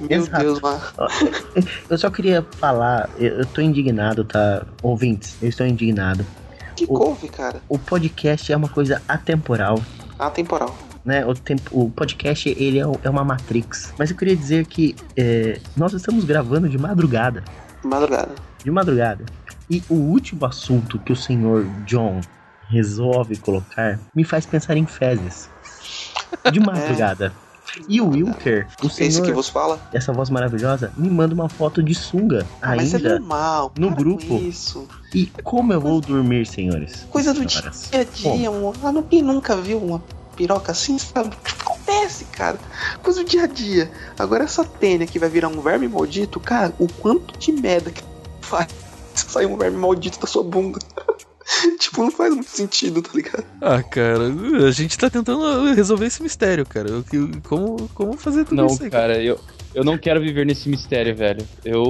[0.00, 0.42] Meu Exato.
[0.42, 0.80] Deus, mano.
[1.90, 4.64] Eu só queria falar, eu, eu tô indignado, tá?
[4.82, 6.24] Ouvintes, eu estou indignado.
[6.74, 7.60] Que couve, cara?
[7.68, 9.78] O podcast é uma coisa atemporal.
[10.18, 10.74] Atemporal.
[11.04, 13.92] Né, o, tempo, o podcast ele é, é uma matrix.
[13.98, 17.42] Mas eu queria dizer que é, nós estamos gravando de madrugada.
[17.82, 18.34] Madrugada.
[18.62, 19.24] De madrugada.
[19.70, 22.20] E o último assunto que o senhor John
[22.68, 25.48] resolve colocar me faz pensar em fezes.
[26.52, 27.32] De madrugada.
[27.88, 29.78] E o Wilker, o senhor, Esse que vos fala?
[29.92, 33.72] essa voz maravilhosa, me manda uma foto de sunga Ah, mas é ainda normal.
[33.78, 34.38] no grupo.
[34.38, 34.88] Isso.
[35.14, 37.06] E como eu vou dormir, senhores?
[37.10, 37.88] Coisa do Senhoras?
[37.92, 38.04] dia a
[38.36, 38.74] dia, amor.
[38.82, 40.02] Ah, não- nunca viu uma
[40.40, 41.36] piroca assim, sabe?
[41.60, 42.58] Acontece, cara.
[43.02, 43.90] Coisa do dia a dia.
[44.18, 48.02] Agora essa tênia que vai virar um verme maldito, cara, o quanto de merda que
[48.40, 48.68] faz
[49.14, 50.78] sair um verme maldito da sua bunda.
[51.78, 53.44] tipo, não faz muito sentido, tá ligado?
[53.60, 54.32] Ah, cara,
[54.66, 56.98] a gente tá tentando resolver esse mistério, cara.
[56.98, 58.88] O que- Como, como fazer tudo Não, isso aí?
[58.90, 59.38] cara, eu,
[59.74, 61.46] eu não quero viver nesse mistério, velho.
[61.64, 61.84] Eu.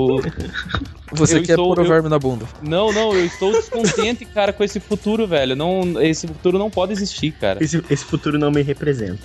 [1.12, 2.46] Você eu quer estou- pôr o eu- verme na bunda.
[2.62, 5.56] Não, não, eu estou descontente, cara, com esse futuro, velho.
[5.56, 7.62] Não, esse futuro não pode existir, cara.
[7.62, 9.22] Esse, esse futuro não me representa.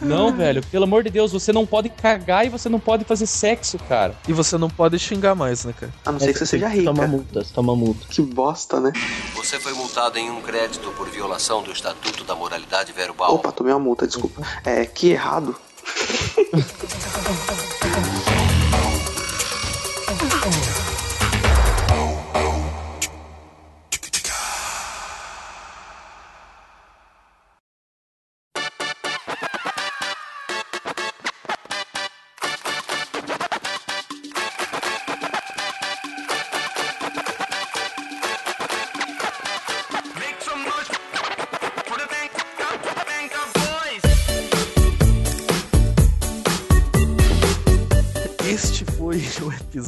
[0.00, 3.26] Não, velho, pelo amor de Deus, você não pode cagar e você não pode fazer
[3.26, 4.14] sexo, cara.
[4.26, 5.92] E você não pode xingar mais, né, cara?
[6.04, 6.86] A não ser que você seja rica.
[6.92, 8.06] Toma multas, toma multa.
[8.10, 8.92] Que bosta, né?
[9.36, 13.34] Você foi multado em um crédito por violação do Estatuto da Moralidade Verbal.
[13.34, 14.42] Opa, tomei uma multa, desculpa.
[14.64, 15.54] É, que errado.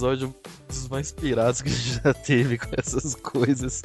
[0.00, 0.34] episódio
[0.66, 3.82] dos mais pirados que a gente já teve com essas coisas.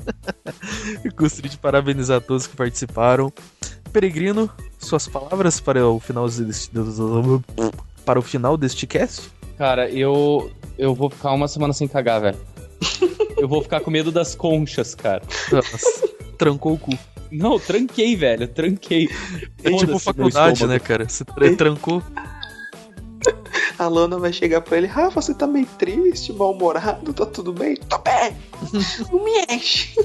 [1.15, 3.31] Gostaria de parabenizar todos que participaram.
[3.91, 4.49] Peregrino,
[4.79, 6.71] suas palavras para o final deste,
[8.05, 9.29] para o final deste cast?
[9.57, 10.51] Cara, eu.
[10.77, 12.37] Eu vou ficar uma semana sem cagar, velho.
[13.37, 15.21] Eu vou ficar com medo das conchas, cara.
[15.51, 16.07] Nossa,
[16.37, 16.97] trancou o cu.
[17.29, 19.09] Não, tranquei, velho, tranquei.
[19.61, 21.07] É tipo faculdade, né, cara?
[21.07, 22.01] Você tra- trancou.
[23.77, 27.75] A Lana vai chegar pra ele, Rafa, você tá meio triste, mal-humorado, tá tudo bem?
[27.75, 28.35] Tô bem!
[29.11, 29.95] Não me enche!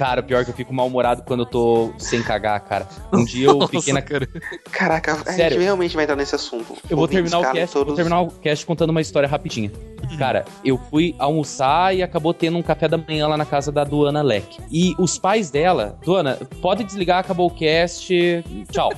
[0.00, 2.88] Cara, pior que eu fico mal-humorado quando eu tô sem cagar, cara.
[3.12, 4.00] Um dia eu fiquei na.
[4.00, 4.26] cara.
[4.72, 5.56] Caraca, a Sério?
[5.58, 6.72] gente realmente vai entrar nesse assunto.
[6.88, 9.70] Eu vou Ouvintes, terminar o cast, todos- vou terminar o cast contando uma história rapidinha.
[10.16, 13.84] Cara, eu fui almoçar e acabou tendo um café da manhã lá na casa da
[13.84, 14.56] Duana Leck.
[14.72, 18.42] E os pais dela, Duana, pode desligar, acabou o cast.
[18.72, 18.88] Tchau.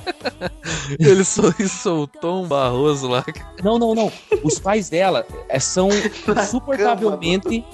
[0.97, 3.25] Ele só soltou um barroso lá.
[3.61, 4.09] Não, não, não.
[4.41, 5.89] Os pais dela é, são
[6.41, 7.65] insuportavelmente,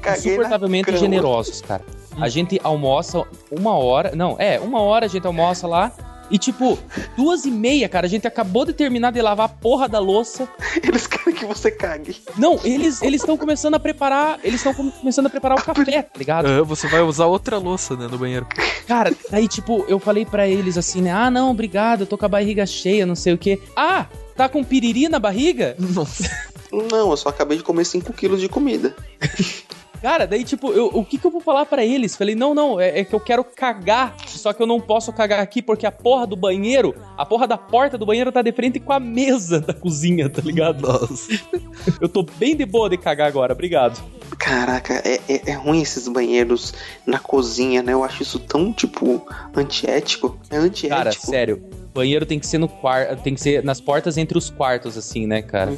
[0.00, 1.82] Caguei insuportavelmente generosos, cara.
[2.20, 4.12] A gente almoça uma hora.
[4.14, 5.92] Não, é, uma hora a gente almoça lá.
[6.30, 6.78] E tipo,
[7.16, 10.46] duas e meia, cara, a gente acabou de terminar de lavar a porra da louça.
[10.82, 12.16] Eles querem que você cague.
[12.36, 14.38] Não, eles eles estão começando a preparar.
[14.42, 16.46] Eles estão começando a preparar o café, tá ligado?
[16.46, 18.46] Ah, você vai usar outra louça, né, no banheiro.
[18.86, 21.12] Cara, aí tipo, eu falei pra eles assim, né?
[21.12, 23.60] Ah, não, obrigado, eu tô com a barriga cheia, não sei o quê.
[23.74, 24.06] Ah,
[24.36, 25.74] tá com piriri na barriga?
[25.78, 26.28] Nossa.
[26.70, 28.94] Não, eu só acabei de comer 5 quilos de comida.
[30.00, 32.16] Cara, daí, tipo, eu, o que que eu vou falar pra eles?
[32.16, 35.40] Falei, não, não, é, é que eu quero cagar, só que eu não posso cagar
[35.40, 38.78] aqui porque a porra do banheiro, a porra da porta do banheiro tá de frente
[38.78, 40.82] com a mesa da cozinha, tá ligado?
[40.82, 41.28] Nossa.
[42.00, 44.00] Eu tô bem de boa de cagar agora, obrigado.
[44.38, 46.72] Caraca, é, é, é ruim esses banheiros
[47.04, 47.92] na cozinha, né?
[47.92, 49.26] Eu acho isso tão, tipo,
[49.56, 50.38] antiético.
[50.50, 50.96] É antiético.
[50.96, 54.48] Cara, sério, banheiro tem que ser no quarto, tem que ser nas portas entre os
[54.48, 55.72] quartos, assim, né, cara?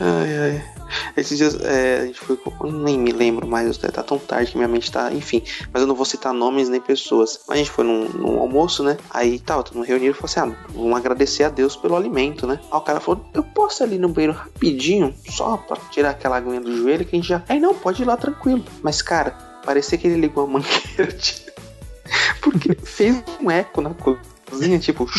[0.00, 0.75] Ai, ai.
[1.16, 2.38] Esses dias é, a gente foi.
[2.60, 5.12] Eu nem me lembro mais, tá tão tarde que minha mente tá.
[5.12, 7.40] Enfim, mas eu não vou citar nomes nem pessoas.
[7.48, 8.96] Mas a gente foi num, num almoço, né?
[9.10, 12.60] Aí tal, tá, reunido e falou assim: ah, vamos agradecer a Deus pelo alimento, né?
[12.70, 16.60] Aí o cara falou: eu posso ali no banheiro rapidinho, só pra tirar aquela aguinha
[16.60, 17.42] do joelho que a gente já.
[17.48, 18.64] Aí não, pode ir lá tranquilo.
[18.82, 19.30] Mas, cara,
[19.64, 21.12] parecia que ele ligou a mangueira.
[21.12, 21.46] de-
[22.40, 25.08] Porque fez um eco na cozinha, tipo.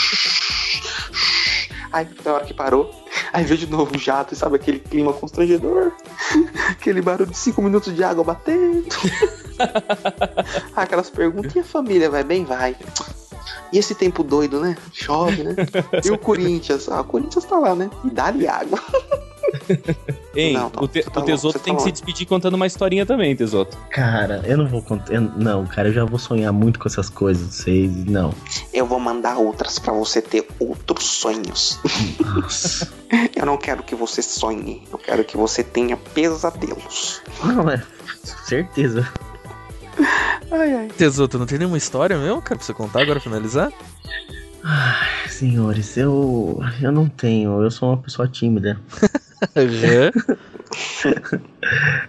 [1.91, 2.91] Aí na hora que parou,
[3.31, 5.91] aí veio de novo o jato, e sabe aquele clima constrangedor?
[6.69, 8.85] Aquele barulho de 5 minutos de água batendo.
[10.75, 12.43] Aquelas perguntas, e a família vai bem?
[12.43, 12.75] Vai.
[13.71, 14.77] E esse tempo doido, né?
[14.93, 15.55] Chove, né?
[16.03, 16.88] E o Corinthians?
[16.89, 17.89] Ah, o Corinthians tá lá, né?
[18.03, 18.79] E dá-lhe água.
[20.35, 22.53] Ei, Não, não, o, te, tá o Tesoto você tem tá que se despedir contando
[22.53, 23.77] uma historinha também, Tesoto.
[23.89, 25.19] Cara, eu não vou contar.
[25.19, 27.55] Não, cara, eu já vou sonhar muito com essas coisas.
[27.55, 27.91] Vocês.
[28.05, 28.33] Não.
[28.73, 31.79] Eu vou mandar outras pra você ter outros sonhos.
[32.19, 32.91] Nossa.
[33.35, 34.83] Eu não quero que você sonhe.
[34.91, 37.21] Eu quero que você tenha pesadelos.
[37.43, 37.81] Não, é.
[38.45, 39.07] Certeza.
[40.51, 40.87] Ai, ai.
[40.89, 43.71] Tesoto, não tem nenhuma história mesmo, cara, pra você contar agora, finalizar?
[44.63, 46.59] Ai, senhores, eu.
[46.81, 47.61] Eu não tenho.
[47.61, 48.79] Eu sou uma pessoa tímida.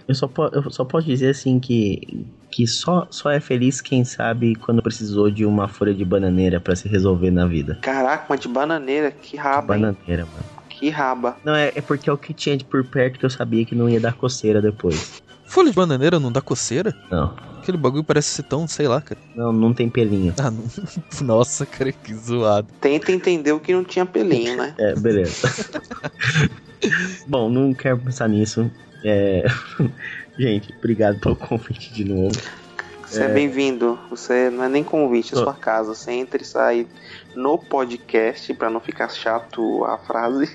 [0.07, 4.03] Eu só, po- eu só posso dizer assim que que só, só é feliz quem
[4.03, 7.77] sabe quando precisou de uma folha de bananeira pra se resolver na vida.
[7.79, 9.83] Caraca, uma de bananeira, que raba, hein?
[9.83, 10.45] Bananeira, mano.
[10.67, 11.37] Que raba.
[11.45, 13.75] Não, é, é porque é o que tinha de por perto que eu sabia que
[13.75, 15.21] não ia dar coceira depois.
[15.45, 16.91] Folha de bananeira não dá coceira?
[17.11, 17.35] Não.
[17.61, 19.19] Aquele bagulho parece ser tão, sei lá, cara.
[19.35, 20.33] Não, não tem pelinho.
[20.39, 20.63] Ah, não.
[21.21, 22.67] Nossa, cara, que zoado.
[22.79, 24.73] Tenta entender o que não tinha pelinho, né?
[24.77, 25.47] É, beleza.
[27.27, 28.69] Bom, não quero pensar nisso.
[29.03, 29.43] É...
[30.39, 32.35] Gente, obrigado pelo convite de novo.
[33.05, 33.99] Você é, bem-vindo.
[34.09, 35.93] Você não é nem convite, é sua casa.
[35.95, 36.87] Você entra e sai
[37.35, 40.49] no podcast pra não ficar chato a frase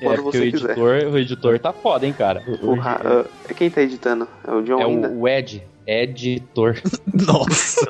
[0.00, 0.70] É, quando porque você o quiser.
[0.72, 2.42] editor, o editor tá foda, hein, cara.
[2.62, 4.28] O Ra- ah, é quem tá editando?
[4.46, 5.08] É o John É ainda?
[5.08, 5.66] o, o Ed.
[5.86, 6.80] Editor.
[7.26, 7.86] Nossa,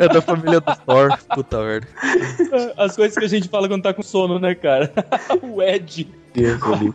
[0.00, 1.16] É da família do Thor.
[1.34, 1.86] Puta merda.
[2.76, 4.92] As coisas que a gente fala quando tá com sono, né, cara?
[5.42, 6.08] o Ed.
[6.32, 6.94] Deus ali.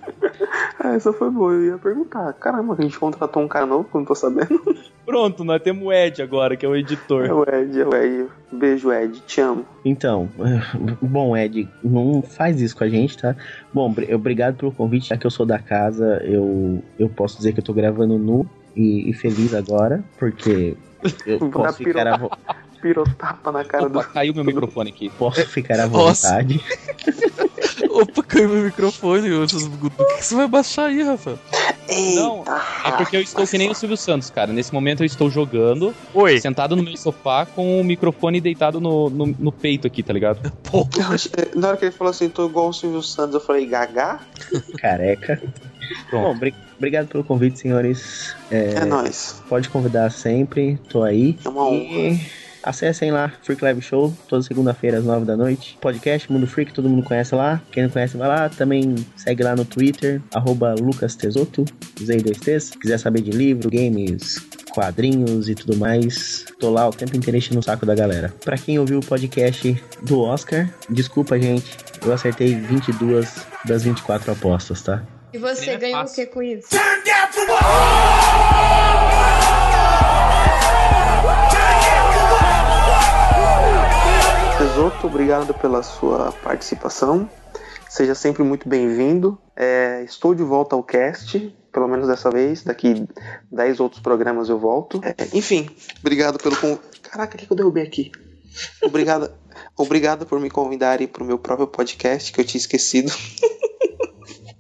[0.80, 1.52] Ah, essa foi boa.
[1.54, 2.32] Eu ia perguntar.
[2.34, 4.62] Caramba, a gente contratou um cara novo, que eu não tô sabendo.
[5.06, 7.26] Pronto, nós temos o Ed agora, que é o editor.
[7.26, 8.30] É o Ed, é o Ed.
[8.52, 9.20] Beijo, Ed.
[9.28, 9.66] Te amo.
[9.84, 10.30] Então,
[11.02, 13.36] bom, Ed, não faz isso com a gente, tá?
[13.74, 17.52] Bom, br- obrigado pelo convite, já que eu sou da casa, eu, eu posso dizer
[17.54, 20.76] que eu tô gravando nu e, e feliz agora, porque
[21.26, 22.32] eu Dá posso ficar à, vo-
[22.82, 24.10] Pirotapa na cara Opa, do.
[24.10, 25.10] caiu meu microfone aqui.
[25.18, 26.60] posso ficar à vontade.
[27.90, 29.32] Opa, caiu meu microfone.
[29.32, 29.58] O que
[30.18, 31.40] que você vai baixar aí, Rafa?
[32.16, 32.44] Não,
[32.84, 34.52] é porque eu estou que nem o Silvio Santos, cara.
[34.52, 36.40] Nesse momento eu estou jogando, Oi.
[36.40, 40.52] sentado no meu sofá, com o microfone deitado no, no, no peito aqui, tá ligado?
[41.12, 44.20] Achei- Na hora que ele falou assim, tô igual o Silvio Santos, eu falei, Gagá?
[44.80, 45.42] Careca.
[46.12, 46.36] Bom,
[46.78, 48.36] obrigado pelo convite, senhores.
[48.52, 49.42] É, É, nóis.
[49.48, 51.38] Pode convidar sempre, tô aí.
[51.44, 52.20] É uma E
[52.66, 55.78] acessem lá, Freak Live Show, toda segunda-feira às nove da noite.
[55.80, 57.62] Podcast Mundo Freak, todo mundo conhece lá.
[57.72, 58.50] Quem não conhece, vai lá.
[58.50, 61.64] Também segue lá no Twitter, arroba Lucas Tesoto,
[62.02, 62.64] usei dois T's.
[62.66, 64.42] Se quiser saber de livro, games,
[64.74, 68.34] quadrinhos e tudo mais, tô lá o tempo inteiro enchendo o saco da galera.
[68.44, 74.82] Pra quem ouviu o podcast do Oscar, desculpa, gente, eu acertei 22 das 24 apostas,
[74.82, 75.04] tá?
[75.34, 76.70] E você ganhou o que com isso?
[84.58, 87.30] Tesoto, obrigado pela sua participação.
[87.90, 89.38] Seja sempre muito bem-vindo.
[89.56, 92.64] É, estou de volta ao cast, pelo menos dessa vez.
[92.64, 93.08] Daqui
[93.52, 95.02] 10 outros programas eu volto.
[95.04, 95.70] É, enfim,
[96.00, 96.78] obrigado pelo con...
[97.04, 98.12] Caraca, o que que eu derrubei aqui?
[98.82, 99.32] Obrigado,
[99.78, 103.12] obrigado por me convidarem para o meu próprio podcast, que eu tinha esquecido.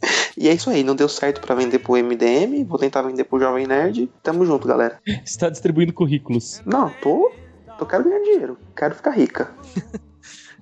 [0.38, 3.40] e é isso aí, não deu certo para vender pro MDM, vou tentar vender pro
[3.40, 4.10] Jovem Nerd.
[4.24, 5.00] Tamo junto, galera.
[5.24, 6.62] Está distribuindo currículos.
[6.66, 7.32] Não, tô.
[7.80, 9.54] Eu quero ganhar dinheiro, quero ficar rica.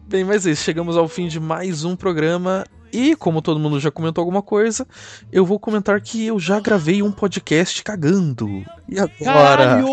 [0.07, 0.63] Bem, mas é isso.
[0.63, 2.65] Chegamos ao fim de mais um programa.
[2.91, 4.85] E, como todo mundo já comentou alguma coisa,
[5.31, 8.63] eu vou comentar que eu já gravei um podcast cagando.
[8.87, 9.81] E agora?
[9.81, 9.87] Caralho!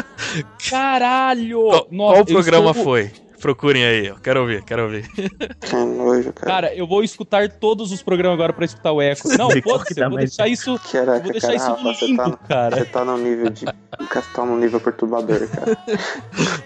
[0.70, 1.60] Caralho!
[1.60, 3.10] Qual, Nossa, qual programa estou- foi?
[3.40, 4.14] Procurem aí, ó.
[4.16, 5.08] Quero ouvir, quero ouvir.
[5.60, 6.52] Que nojo, cara.
[6.52, 9.28] Cara, eu vou escutar todos os programas agora pra escutar o eco.
[9.28, 10.78] Não, dá eu vou deixar isso.
[10.92, 12.76] Caraca, eu vou deixar cara, isso Rafa, você tá, cara.
[12.76, 13.64] Você tá num nível de.
[13.64, 15.76] Você tá num nível perturbador, cara.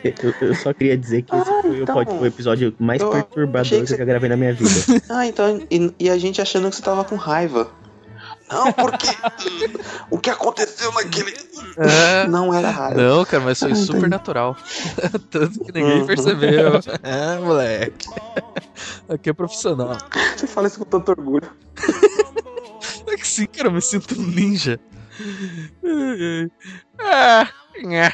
[0.02, 1.94] Eu, eu só queria dizer que esse foi o então.
[1.94, 4.70] pod- o episódio mais Eu perturbador que que, eu já gravei na minha vida.
[5.08, 5.60] Ah, então.
[5.70, 7.68] E, e a gente achando que você tava com raiva.
[8.50, 9.08] Não, porque.
[10.10, 11.34] o que aconteceu naquele.
[11.78, 12.26] É.
[12.28, 13.00] Não era raiva.
[13.00, 14.56] Não, cara, mas foi Ah, super natural.
[15.30, 16.06] Tanto que ninguém Uhum.
[16.06, 16.72] percebeu.
[17.02, 18.06] É, moleque.
[19.08, 19.96] Aqui é profissional.
[20.36, 21.50] Você fala isso com tanto orgulho.
[23.06, 24.80] É que sim, cara, eu me sinto um ninja.
[26.98, 27.48] Ah,
[27.84, 28.12] nhé.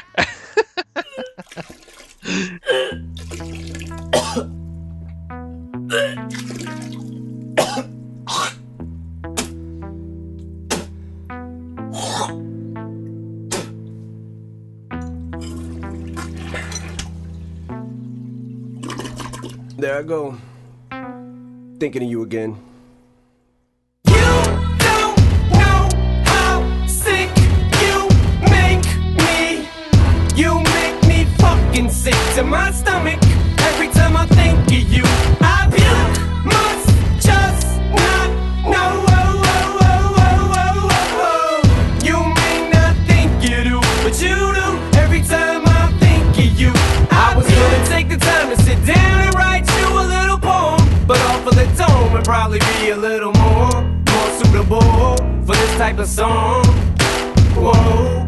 [19.77, 20.37] There I go.
[21.79, 22.55] Thinking of you again.
[24.05, 25.15] You know
[26.25, 27.29] how sick
[27.81, 28.07] you
[28.49, 28.85] make
[29.17, 29.67] me.
[30.35, 33.19] You make me fucking sick to my stomach.
[33.59, 35.03] Every time I think of you,
[52.31, 56.63] probably be a little more, more suitable for this type of song.
[57.59, 58.25] Whoa.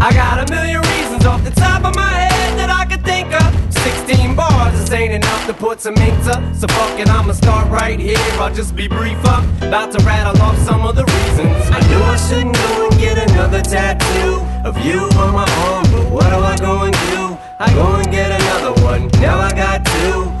[0.00, 3.32] I got a million reasons off the top of my head that I could think
[3.32, 3.48] of.
[3.70, 6.34] 16 bars just ain't enough to put some ink to.
[6.52, 8.18] So fucking I'ma start right here.
[8.42, 9.44] I'll just be brief up.
[9.62, 11.62] About to rattle off some of the reasons.
[11.70, 14.34] I knew I shouldn't go and get another tattoo.
[14.68, 15.84] of you on my arm.
[15.92, 17.38] But what do I go and do?
[17.60, 19.06] I go and get another one.
[19.22, 20.31] Now I got two.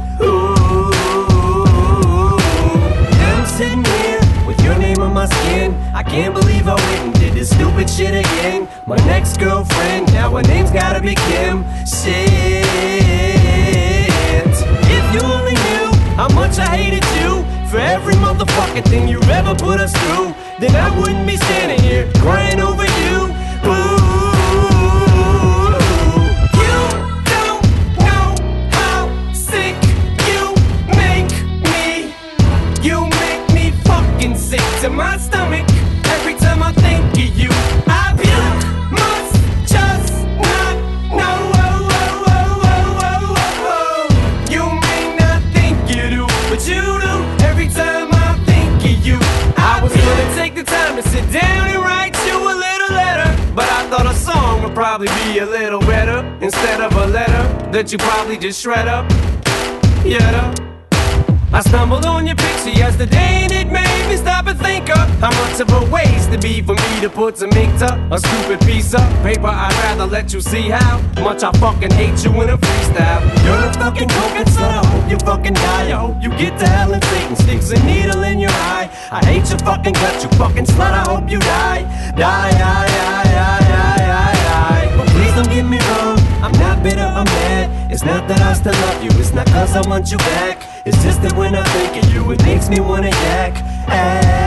[5.02, 5.74] On my skin.
[5.92, 8.68] I can't believe I went and did this stupid shit again.
[8.86, 11.64] My next girlfriend, now her name's gotta be Kim.
[11.84, 12.64] Shit.
[14.96, 19.54] If you only knew how much I hated you for every motherfucking thing you ever
[19.54, 23.31] put us through, then I wouldn't be standing here crying over you.
[34.82, 35.64] To my stomach
[36.06, 37.50] every time I think of you.
[37.86, 39.34] I puke, must
[39.70, 40.74] just not
[41.18, 41.38] know.
[41.54, 44.50] Oh, oh, oh, oh, oh, oh, oh.
[44.50, 47.14] You may not think you do, but you do
[47.46, 49.18] every time I think of you.
[49.56, 53.30] I was gonna take the time to sit down and write you a little letter,
[53.54, 57.70] but I thought a song would probably be a little better instead of a letter
[57.70, 59.08] that you probably just shred up.
[60.04, 60.71] Yeah.
[61.54, 65.30] I stumbled on your picture yesterday and it made me stop and think of how
[65.42, 68.58] much of a waste it'd be for me to put some ink to a stupid
[68.60, 69.48] piece of paper.
[69.48, 73.20] I'd rather let you see how much I fucking hate you in a freestyle.
[73.44, 74.80] You're a fucking coke slut.
[74.80, 75.88] I hope you fucking die.
[75.88, 78.88] I hope you get to hell and Satan sticks a needle in your eye.
[79.10, 80.92] I hate your fucking guts, you fucking slut.
[80.92, 81.82] I hope you die.
[82.16, 84.96] Die, die, die, die, die, die, die.
[84.96, 86.18] But please don't get me wrong.
[86.40, 87.92] I'm not bitter, I'm mad.
[87.92, 90.71] It's not that I still love you, it's not cause I want you back.
[90.84, 93.54] It's just that when I think of you, it makes me wanna yak.
[93.86, 94.42] Ah.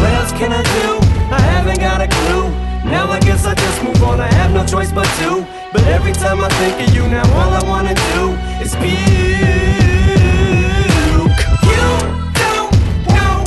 [0.00, 1.00] What else can I do?
[1.32, 2.50] I haven't got a clue.
[2.84, 5.46] Now I guess I just move on, I have no choice but to.
[5.72, 8.92] But every time I think of you, now all I wanna do is puke.
[11.64, 12.04] You don't
[12.36, 12.68] know
[13.08, 13.46] how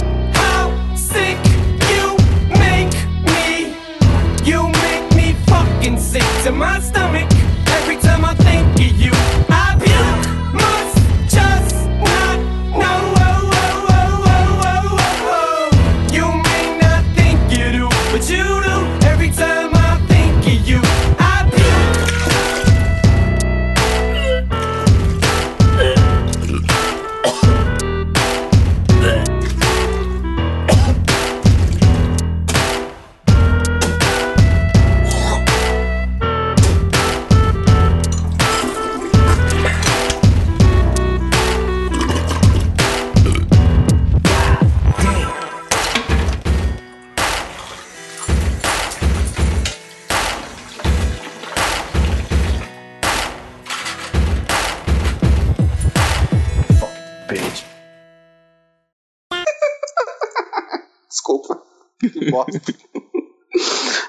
[62.30, 62.74] bosta.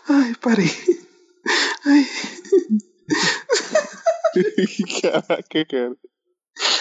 [0.08, 0.66] Ai, parei.
[1.86, 2.06] Ai.
[5.02, 5.96] Caraca, cara.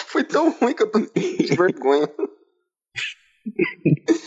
[0.06, 2.08] Foi tão ruim que eu tô de vergonha.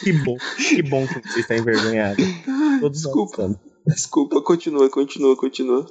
[0.03, 2.22] Que bom, que bom que você está envergonhado.
[2.47, 3.59] Ai, Todos desculpa.
[3.86, 5.86] Desculpa, continua, continua, continua.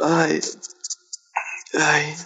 [0.00, 0.40] Ai.
[1.74, 2.16] Ai.